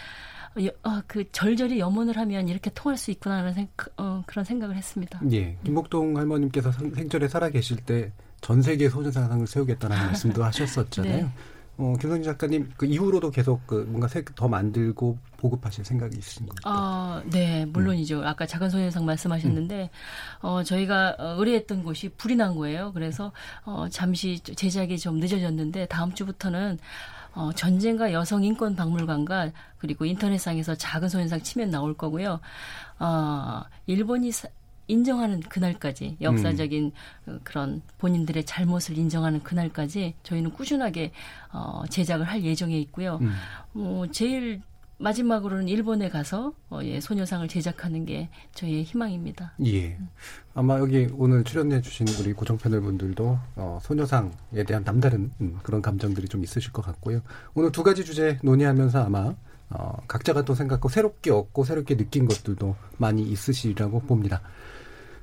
[0.83, 3.67] 어, 그 절절히 염원을 하면 이렇게 통할 수 있구나라는 생,
[3.97, 5.19] 어, 그런 생각을 했습니다.
[5.31, 8.11] 예, 김복동 할머님께서 생전에 살아 계실 때
[8.45, 11.17] 전 세계 소녀상상을 세우겠다는 말씀도 하셨었잖아요.
[11.17, 11.31] 네.
[11.77, 16.61] 어, 김성진 작가님 그 이후로도 계속 그 뭔가 더 만들고 보급하실 생각이 있으신 거죠?
[16.63, 18.19] 아, 네, 물론이죠.
[18.19, 18.27] 음.
[18.27, 20.45] 아까 작은 소녀상 말씀하셨는데 음.
[20.45, 22.91] 어, 저희가 어, 의뢰했던 곳이 불이 난 거예요.
[22.93, 23.31] 그래서
[23.65, 26.77] 어, 잠시 제작이 좀 늦어졌는데 다음 주부터는
[27.35, 32.39] 어, 전쟁과 여성 인권 박물관과 그리고 인터넷상에서 작은 소녀상 치면 나올 거고요.
[32.99, 34.47] 어, 일본이 사,
[34.87, 36.91] 인정하는 그날까지 역사적인
[37.27, 37.39] 음.
[37.43, 41.11] 그런 본인들의 잘못을 인정하는 그날까지 저희는 꾸준하게
[41.51, 43.19] 어, 제작을 할 예정에 있고요.
[43.21, 43.33] 음.
[43.73, 44.61] 어, 제일
[44.97, 49.53] 마지막으로는 일본에 가서 어, 예, 소녀상을 제작하는 게 저희의 희망입니다.
[49.65, 49.97] 예.
[50.53, 55.81] 아마 여기 오늘 출연해 주신 우리 고정 패널 분들도 어, 소녀상에 대한 남다른 음, 그런
[55.81, 57.21] 감정들이 좀 있으실 것 같고요.
[57.53, 59.35] 오늘 두 가지 주제 논의하면서 아마
[59.69, 64.41] 어, 각자가 또 생각하고 새롭게 얻고 새롭게 느낀 것들도 많이 있으시리라고 봅니다.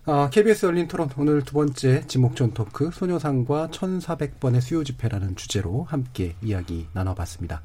[0.05, 6.35] 아, KBS 열린 토론 오늘 두 번째 지목전 토크 소녀상과 1400번의 수요 집회라는 주제로 함께
[6.43, 7.63] 이야기 나눠봤습니다.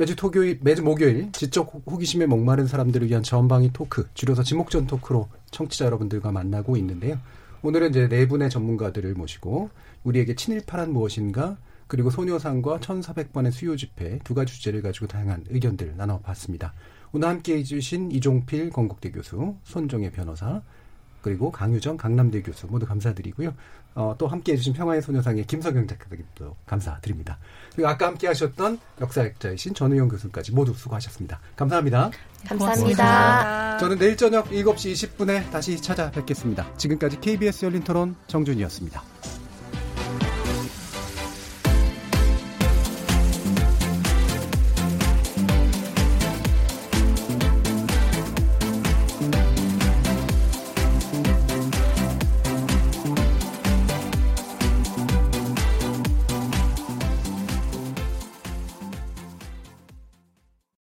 [0.00, 5.84] 매주 토요일, 매주 목요일 지적 호기심에 목마른 사람들을 위한 전방위 토크, 줄여서 지목전 토크로 청취자
[5.84, 7.18] 여러분들과 만나고 있는데요.
[7.60, 9.68] 오늘은 이제 네 분의 전문가들을 모시고
[10.04, 16.72] 우리에게 친일파란 무엇인가 그리고 소녀상과 1400번의 수요 집회 두 가지 주제를 가지고 다양한 의견들 나눠봤습니다.
[17.12, 20.62] 오늘 함께 해주신 이종필 건국대 교수, 손종혜 변호사,
[21.20, 23.52] 그리고 강유정 강남대 교수 모두 감사드리고요.
[23.94, 27.38] 어, 또 함께 해주신 평화의 소녀상의 김석영 작가님도 감사드립니다.
[27.74, 31.40] 그리고 아까 함께 하셨던 역사학자이신 전우영 교수까지 모두 수고하셨습니다.
[31.56, 32.10] 감사합니다.
[32.46, 33.78] 감사합니다.
[33.78, 36.76] 저는 내일 저녁 7시 20분에 다시 찾아뵙겠습니다.
[36.76, 39.39] 지금까지 KBS 열린 토론 정준이었습니다.